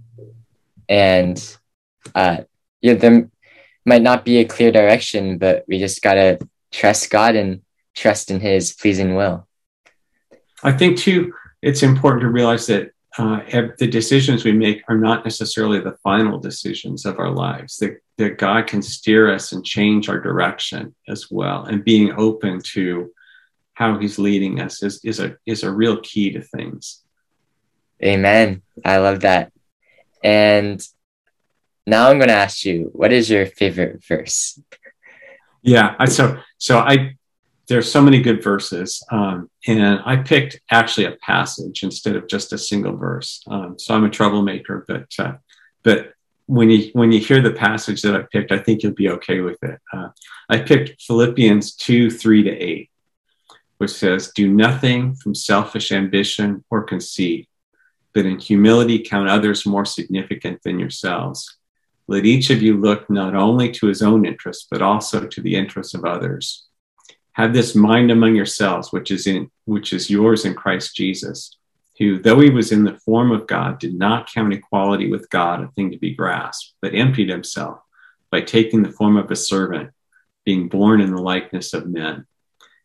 And 0.87 1.57
uh, 2.13 2.37
yeah, 2.81 2.93
there 2.93 3.29
might 3.85 4.01
not 4.01 4.25
be 4.25 4.37
a 4.37 4.45
clear 4.45 4.71
direction, 4.71 5.37
but 5.37 5.65
we 5.67 5.79
just 5.79 6.01
gotta 6.01 6.39
trust 6.71 7.09
God 7.09 7.35
and 7.35 7.61
trust 7.95 8.31
in 8.31 8.39
His 8.39 8.73
pleasing 8.73 9.15
will. 9.15 9.47
I 10.63 10.71
think 10.71 10.97
too, 10.97 11.33
it's 11.61 11.83
important 11.83 12.21
to 12.21 12.29
realize 12.29 12.67
that 12.67 12.91
uh, 13.17 13.41
the 13.77 13.87
decisions 13.87 14.43
we 14.43 14.51
make 14.51 14.81
are 14.87 14.97
not 14.97 15.23
necessarily 15.23 15.79
the 15.79 15.97
final 16.03 16.39
decisions 16.39 17.05
of 17.05 17.19
our 17.19 17.29
lives. 17.29 17.77
That 17.77 17.97
that 18.17 18.37
God 18.37 18.67
can 18.67 18.81
steer 18.81 19.33
us 19.33 19.51
and 19.51 19.65
change 19.65 20.09
our 20.09 20.19
direction 20.19 20.95
as 21.07 21.27
well, 21.29 21.65
and 21.65 21.83
being 21.83 22.13
open 22.17 22.61
to 22.73 23.11
how 23.73 23.97
He's 23.99 24.17
leading 24.17 24.61
us 24.61 24.81
is 24.81 24.99
is 25.03 25.19
a 25.19 25.37
is 25.45 25.63
a 25.63 25.71
real 25.71 25.99
key 26.01 26.31
to 26.31 26.41
things. 26.41 27.03
Amen. 28.03 28.61
I 28.83 28.97
love 28.97 29.21
that. 29.21 29.51
And 30.23 30.85
now 31.85 32.09
I'm 32.09 32.17
going 32.17 32.29
to 32.29 32.33
ask 32.33 32.65
you, 32.65 32.89
what 32.93 33.13
is 33.13 33.29
your 33.29 33.45
favorite 33.45 34.03
verse? 34.05 34.59
Yeah, 35.61 36.03
so 36.05 36.39
so 36.57 36.79
I 36.79 37.15
there's 37.67 37.91
so 37.91 38.01
many 38.01 38.21
good 38.21 38.43
verses, 38.43 39.03
um, 39.09 39.49
and 39.67 40.01
I 40.05 40.17
picked 40.17 40.59
actually 40.69 41.05
a 41.05 41.17
passage 41.17 41.83
instead 41.83 42.15
of 42.15 42.27
just 42.27 42.51
a 42.51 42.57
single 42.57 42.97
verse. 42.97 43.41
Um, 43.47 43.79
so 43.79 43.95
I'm 43.95 44.03
a 44.03 44.09
troublemaker, 44.09 44.83
but 44.87 45.07
uh, 45.17 45.33
but 45.83 46.13
when 46.45 46.69
you 46.69 46.89
when 46.93 47.11
you 47.11 47.19
hear 47.19 47.41
the 47.41 47.53
passage 47.53 48.01
that 48.01 48.15
I 48.15 48.23
picked, 48.31 48.51
I 48.51 48.59
think 48.59 48.83
you'll 48.83 48.93
be 48.93 49.09
okay 49.09 49.39
with 49.39 49.63
it. 49.63 49.79
Uh, 49.93 50.09
I 50.49 50.59
picked 50.59 51.01
Philippians 51.01 51.75
two 51.75 52.11
three 52.11 52.43
to 52.43 52.51
eight, 52.51 52.89
which 53.77 53.91
says, 53.91 54.31
"Do 54.35 54.51
nothing 54.51 55.15
from 55.15 55.33
selfish 55.33 55.93
ambition 55.93 56.65
or 56.69 56.83
conceit, 56.83 57.47
but 58.13 58.25
in 58.25 58.39
humility 58.39 58.99
count 58.99 59.29
others 59.29 59.65
more 59.65 59.85
significant 59.85 60.61
than 60.63 60.79
yourselves." 60.79 61.57
Let 62.07 62.25
each 62.25 62.49
of 62.49 62.61
you 62.61 62.75
look 62.75 63.09
not 63.09 63.33
only 63.33 63.71
to 63.71 63.87
his 63.87 64.01
own 64.01 64.25
interests, 64.25 64.67
but 64.69 64.81
also 64.81 65.25
to 65.25 65.41
the 65.41 65.55
interests 65.55 65.93
of 65.93 66.03
others. 66.03 66.67
Have 67.33 67.53
this 67.53 67.75
mind 67.75 68.11
among 68.11 68.35
yourselves, 68.35 68.91
which 68.91 69.11
is 69.11 69.27
in 69.27 69.49
which 69.65 69.91
is 69.91 70.09
yours 70.09 70.45
in 70.45 70.53
Christ 70.53 70.95
Jesus, 70.95 71.57
who, 71.97 72.19
though 72.19 72.39
he 72.39 72.49
was 72.49 72.71
in 72.71 72.83
the 72.83 72.97
form 72.97 73.31
of 73.31 73.47
God, 73.47 73.79
did 73.79 73.95
not 73.95 74.31
count 74.31 74.53
equality 74.53 75.09
with 75.09 75.29
God 75.29 75.61
a 75.61 75.67
thing 75.69 75.91
to 75.91 75.97
be 75.97 76.13
grasped, 76.13 76.73
but 76.81 76.95
emptied 76.95 77.29
himself 77.29 77.79
by 78.31 78.41
taking 78.41 78.81
the 78.81 78.91
form 78.91 79.17
of 79.17 79.29
a 79.31 79.35
servant, 79.35 79.91
being 80.45 80.67
born 80.67 81.01
in 81.01 81.13
the 81.13 81.21
likeness 81.21 81.73
of 81.73 81.87
men. 81.87 82.25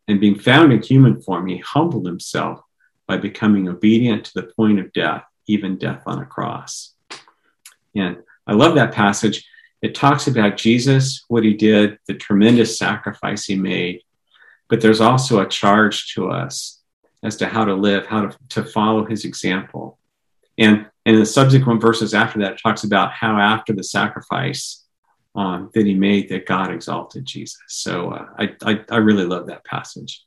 And 0.06 0.20
being 0.20 0.38
found 0.38 0.72
in 0.72 0.82
human 0.82 1.20
form, 1.20 1.46
he 1.46 1.58
humbled 1.58 2.06
himself 2.06 2.61
by 3.06 3.18
becoming 3.18 3.68
obedient 3.68 4.24
to 4.26 4.34
the 4.34 4.52
point 4.54 4.78
of 4.78 4.92
death, 4.92 5.24
even 5.46 5.76
death 5.76 6.02
on 6.06 6.20
a 6.20 6.26
cross. 6.26 6.94
And 7.94 8.18
I 8.46 8.52
love 8.52 8.74
that 8.76 8.92
passage. 8.92 9.46
It 9.82 9.94
talks 9.94 10.26
about 10.26 10.56
Jesus, 10.56 11.24
what 11.28 11.44
he 11.44 11.54
did, 11.54 11.98
the 12.06 12.14
tremendous 12.14 12.78
sacrifice 12.78 13.44
he 13.44 13.56
made, 13.56 14.02
but 14.68 14.81
there's 14.81 15.00
also 15.00 15.40
a 15.40 15.48
charge 15.48 16.14
to 16.14 16.31
us 16.31 16.81
as 17.22 17.37
to 17.37 17.46
how 17.46 17.64
to 17.64 17.74
live, 17.74 18.07
how 18.07 18.26
to, 18.26 18.38
to 18.50 18.64
follow 18.64 19.04
his 19.04 19.24
example. 19.24 19.98
And, 20.57 20.87
and 21.04 21.14
in 21.16 21.20
the 21.20 21.26
subsequent 21.26 21.81
verses 21.81 22.14
after 22.14 22.40
that, 22.40 22.61
talks 22.61 22.85
about 22.85 23.12
how 23.12 23.38
after 23.38 23.72
the 23.72 23.85
sacrifice 23.85 24.85
um, 25.35 25.70
that 25.74 25.87
he 25.87 25.94
made, 25.94 26.28
that 26.28 26.46
God 26.46 26.72
exalted 26.72 27.24
Jesus. 27.24 27.59
So 27.68 28.11
uh, 28.11 28.26
I, 28.38 28.57
I, 28.64 28.81
I 28.90 28.96
really 28.96 29.24
love 29.24 29.46
that 29.46 29.64
passage. 29.64 30.24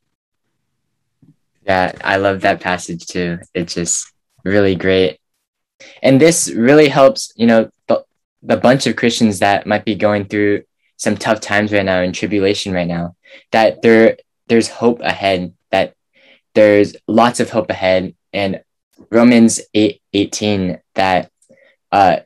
Yeah, 1.65 1.91
I 2.03 2.17
love 2.17 2.41
that 2.41 2.59
passage 2.61 3.05
too. 3.05 3.39
It's 3.53 3.75
just 3.75 4.11
really 4.43 4.75
great. 4.75 5.19
And 6.01 6.19
this 6.19 6.49
really 6.49 6.89
helps, 6.89 7.31
you 7.35 7.45
know, 7.45 7.69
the, 7.87 8.03
the 8.41 8.57
bunch 8.57 8.87
of 8.87 8.95
Christians 8.95 9.39
that 9.39 9.67
might 9.67 9.85
be 9.85 9.95
going 9.95 10.25
through 10.25 10.63
some 10.97 11.17
tough 11.17 11.39
times 11.39 11.71
right 11.71 11.85
now 11.85 12.01
in 12.01 12.13
tribulation 12.13 12.73
right 12.73 12.87
now, 12.87 13.15
that 13.51 13.81
there 13.81 14.17
there's 14.51 14.67
hope 14.67 14.99
ahead, 14.99 15.53
that 15.69 15.95
there's 16.55 16.97
lots 17.07 17.39
of 17.39 17.49
hope 17.49 17.69
ahead. 17.69 18.13
And 18.33 18.61
Romans 19.09 19.61
8 19.73 20.01
18, 20.11 20.77
that 20.95 21.31
uh, 21.89 22.17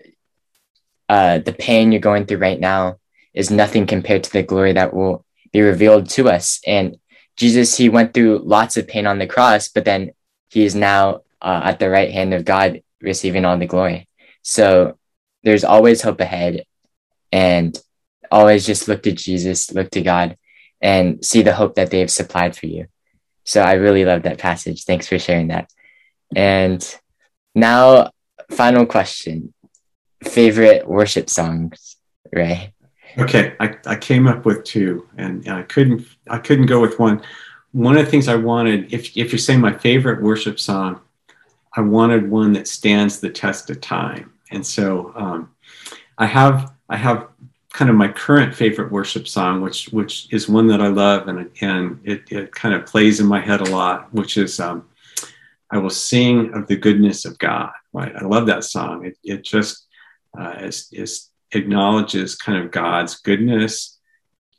uh, 1.07 1.37
the 1.37 1.53
pain 1.53 1.91
you're 1.91 2.01
going 2.01 2.25
through 2.25 2.39
right 2.39 2.59
now 2.59 2.97
is 3.35 3.51
nothing 3.51 3.85
compared 3.85 4.23
to 4.23 4.31
the 4.31 4.41
glory 4.41 4.73
that 4.73 4.91
will 4.91 5.23
be 5.53 5.61
revealed 5.61 6.09
to 6.09 6.27
us. 6.27 6.59
And 6.65 6.97
Jesus, 7.37 7.77
he 7.77 7.89
went 7.89 8.15
through 8.15 8.39
lots 8.39 8.75
of 8.75 8.87
pain 8.87 9.05
on 9.05 9.19
the 9.19 9.27
cross, 9.27 9.67
but 9.67 9.85
then 9.85 10.09
he 10.49 10.65
is 10.65 10.73
now 10.73 11.21
uh, 11.43 11.61
at 11.63 11.77
the 11.77 11.91
right 11.91 12.11
hand 12.11 12.33
of 12.33 12.43
God 12.43 12.81
receiving 13.01 13.45
all 13.45 13.59
the 13.59 13.67
glory. 13.67 14.09
So 14.41 14.97
there's 15.43 15.63
always 15.63 16.01
hope 16.01 16.21
ahead 16.21 16.65
and 17.31 17.79
always 18.31 18.65
just 18.65 18.87
look 18.87 19.03
to 19.03 19.11
Jesus, 19.11 19.71
look 19.71 19.91
to 19.91 20.01
God, 20.01 20.37
and 20.85 21.25
see 21.25 21.41
the 21.41 21.55
hope 21.55 21.73
that 21.75 21.89
they've 21.89 22.11
supplied 22.11 22.55
for 22.55 22.67
you. 22.67 22.85
So 23.43 23.59
I 23.61 23.73
really 23.73 24.05
love 24.05 24.21
that 24.23 24.37
passage. 24.37 24.83
Thanks 24.83 25.07
for 25.07 25.17
sharing 25.17 25.47
that. 25.47 25.71
And 26.35 26.79
now, 27.55 28.11
final 28.51 28.85
question 28.85 29.53
favorite 30.23 30.87
worship 30.87 31.27
songs, 31.29 31.97
Ray? 32.31 32.73
Okay, 33.17 33.55
I, 33.59 33.75
I 33.87 33.95
came 33.95 34.27
up 34.27 34.45
with 34.45 34.63
two, 34.63 35.09
and 35.17 35.47
I 35.49 35.63
couldn't 35.63 36.05
I 36.29 36.37
couldn't 36.37 36.67
go 36.67 36.79
with 36.81 36.99
one. 36.99 37.23
One 37.71 37.97
of 37.97 38.05
the 38.05 38.11
things 38.11 38.27
I 38.27 38.35
wanted, 38.35 38.93
if 38.93 39.17
if 39.17 39.31
you're 39.31 39.39
saying 39.39 39.61
my 39.61 39.73
favorite 39.73 40.21
worship 40.21 40.59
song, 40.59 41.01
I 41.75 41.81
wanted 41.81 42.29
one 42.29 42.53
that 42.53 42.67
stands 42.67 43.19
the 43.19 43.31
test 43.31 43.71
of 43.71 43.81
time, 43.81 44.33
and 44.51 44.65
so 44.65 45.13
um, 45.15 45.49
I 46.17 46.27
have 46.27 46.73
I 46.89 46.97
have 46.97 47.29
kind 47.75 47.89
of 47.89 47.97
my 47.97 48.07
current 48.07 48.55
favorite 48.55 48.89
worship 48.89 49.27
song, 49.27 49.59
which 49.59 49.89
which 49.89 50.31
is 50.31 50.47
one 50.47 50.67
that 50.67 50.79
I 50.79 50.87
love, 50.87 51.27
and 51.27 51.51
and 51.59 51.99
it, 52.05 52.23
it 52.31 52.53
kind 52.53 52.73
of 52.73 52.85
plays 52.85 53.19
in 53.19 53.27
my 53.27 53.41
head 53.41 53.59
a 53.59 53.69
lot, 53.69 54.13
which 54.13 54.37
is 54.37 54.61
um, 54.61 54.87
I 55.69 55.77
will 55.79 55.89
sing 55.89 56.53
of 56.53 56.67
the 56.67 56.77
goodness 56.77 57.25
of 57.25 57.37
God. 57.37 57.71
Right, 57.91 58.15
I 58.15 58.23
love 58.23 58.47
that 58.47 58.63
song. 58.63 59.05
It 59.05 59.17
it 59.25 59.43
just 59.43 59.87
uh, 60.39 60.55
is, 60.61 60.87
is 60.93 61.29
acknowledges 61.51 62.37
kind 62.37 62.63
of 62.63 62.71
God's 62.71 63.19
goodness, 63.19 63.99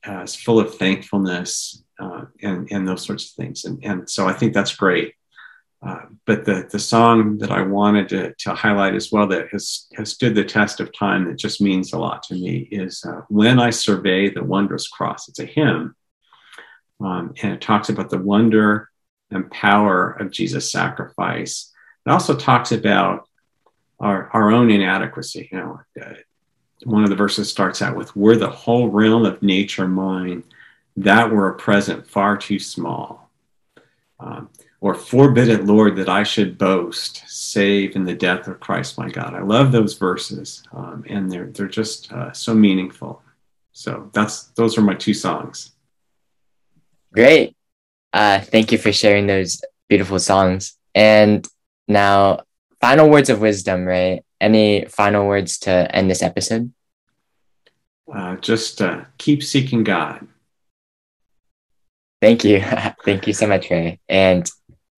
uh, 0.06 0.20
is 0.20 0.36
full 0.36 0.60
of 0.60 0.74
thankfulness, 0.74 1.82
uh, 1.98 2.26
and 2.42 2.68
and 2.70 2.86
those 2.86 3.06
sorts 3.06 3.30
of 3.30 3.30
things. 3.30 3.64
And 3.64 3.82
and 3.82 4.10
so 4.10 4.28
I 4.28 4.34
think 4.34 4.52
that's 4.52 4.76
great. 4.76 5.14
Uh, 5.86 6.06
but 6.24 6.44
the 6.44 6.66
the 6.72 6.78
song 6.78 7.38
that 7.38 7.52
I 7.52 7.62
wanted 7.62 8.08
to, 8.08 8.34
to 8.38 8.54
highlight 8.54 8.94
as 8.94 9.12
well 9.12 9.26
that 9.28 9.48
has 9.52 9.86
has 9.94 10.10
stood 10.10 10.34
the 10.34 10.44
test 10.44 10.80
of 10.80 10.92
time 10.92 11.26
that 11.26 11.38
just 11.38 11.60
means 11.60 11.92
a 11.92 11.98
lot 11.98 12.22
to 12.24 12.34
me 12.34 12.68
is 12.72 13.04
uh, 13.04 13.20
when 13.28 13.60
I 13.60 13.70
survey 13.70 14.30
the 14.30 14.42
wondrous 14.42 14.88
cross. 14.88 15.28
It's 15.28 15.38
a 15.38 15.44
hymn, 15.44 15.94
um, 17.00 17.34
and 17.42 17.52
it 17.52 17.60
talks 17.60 17.88
about 17.88 18.10
the 18.10 18.18
wonder 18.18 18.90
and 19.30 19.50
power 19.50 20.12
of 20.12 20.30
Jesus' 20.30 20.72
sacrifice. 20.72 21.72
It 22.04 22.10
also 22.10 22.36
talks 22.36 22.72
about 22.72 23.28
our, 24.00 24.28
our 24.32 24.50
own 24.50 24.70
inadequacy. 24.70 25.48
You 25.52 25.58
know, 25.58 25.80
uh, 26.00 26.14
one 26.84 27.04
of 27.04 27.10
the 27.10 27.16
verses 27.16 27.50
starts 27.50 27.82
out 27.82 27.96
with, 27.96 28.14
Were 28.14 28.36
the 28.36 28.50
whole 28.50 28.88
realm 28.88 29.24
of 29.24 29.42
nature 29.42 29.88
mine, 29.88 30.44
that 30.96 31.30
were 31.30 31.48
a 31.48 31.56
present 31.56 32.06
far 32.06 32.36
too 32.36 32.58
small. 32.58 33.25
Or 34.86 34.94
forbid 34.94 35.48
it, 35.48 35.64
Lord, 35.64 35.96
that 35.96 36.08
I 36.08 36.22
should 36.22 36.58
boast, 36.58 37.24
save 37.26 37.96
in 37.96 38.04
the 38.04 38.14
death 38.14 38.46
of 38.46 38.60
Christ 38.60 38.96
my 38.96 39.10
God. 39.10 39.34
I 39.34 39.40
love 39.40 39.72
those 39.72 39.94
verses, 39.98 40.62
um, 40.70 41.04
and 41.08 41.28
they're 41.28 41.46
they're 41.46 41.66
just 41.66 42.12
uh, 42.12 42.32
so 42.32 42.54
meaningful. 42.54 43.20
So 43.72 44.08
that's 44.12 44.44
those 44.54 44.78
are 44.78 44.82
my 44.82 44.94
two 44.94 45.12
songs. 45.12 45.72
Great, 47.12 47.56
uh, 48.12 48.38
thank 48.38 48.70
you 48.70 48.78
for 48.78 48.92
sharing 48.92 49.26
those 49.26 49.60
beautiful 49.88 50.20
songs. 50.20 50.78
And 50.94 51.44
now, 51.88 52.44
final 52.80 53.10
words 53.10 53.28
of 53.28 53.40
wisdom, 53.40 53.86
Ray. 53.86 54.22
Any 54.40 54.84
final 54.84 55.26
words 55.26 55.58
to 55.66 55.72
end 55.92 56.08
this 56.08 56.22
episode? 56.22 56.72
Uh, 58.06 58.36
just 58.36 58.80
uh, 58.80 59.06
keep 59.18 59.42
seeking 59.42 59.82
God. 59.82 60.28
Thank 62.22 62.44
you. 62.44 62.60
Thank 63.04 63.26
you 63.26 63.32
so 63.32 63.48
much, 63.48 63.68
Ray. 63.68 63.98
And 64.08 64.48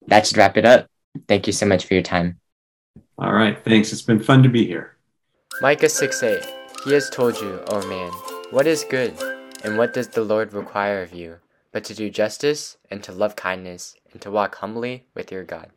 that 0.09 0.27
should 0.27 0.37
wrap 0.37 0.57
it 0.57 0.65
up. 0.65 0.87
Thank 1.27 1.47
you 1.47 1.53
so 1.53 1.67
much 1.67 1.85
for 1.85 1.95
your 1.95 2.03
time. 2.03 2.39
All 3.19 3.33
right. 3.33 3.63
Thanks. 3.65 3.93
It's 3.93 4.03
been 4.03 4.21
fun 4.21 4.43
to 4.43 4.49
be 4.49 4.67
here. 4.67 4.97
Micah 5.61 5.89
6 5.89 6.23
8. 6.23 6.47
He 6.85 6.93
has 6.93 7.11
told 7.11 7.37
you, 7.41 7.61
O 7.69 7.83
oh 7.83 7.89
man, 7.89 8.13
what 8.51 8.67
is 8.67 8.85
good, 8.85 9.15
and 9.65 9.77
what 9.77 9.93
does 9.93 10.09
the 10.09 10.23
Lord 10.23 10.53
require 10.53 11.03
of 11.03 11.13
you, 11.13 11.37
but 11.73 11.85
to 11.85 11.95
do 11.95 12.11
justice, 12.11 12.77
and 12.91 13.03
to 13.03 13.13
love 13.13 13.35
kindness, 13.35 13.97
and 14.13 14.23
to 14.23 14.31
walk 14.31 14.57
humbly 14.57 15.05
with 15.15 15.33
your 15.33 15.45
God. 15.45 15.71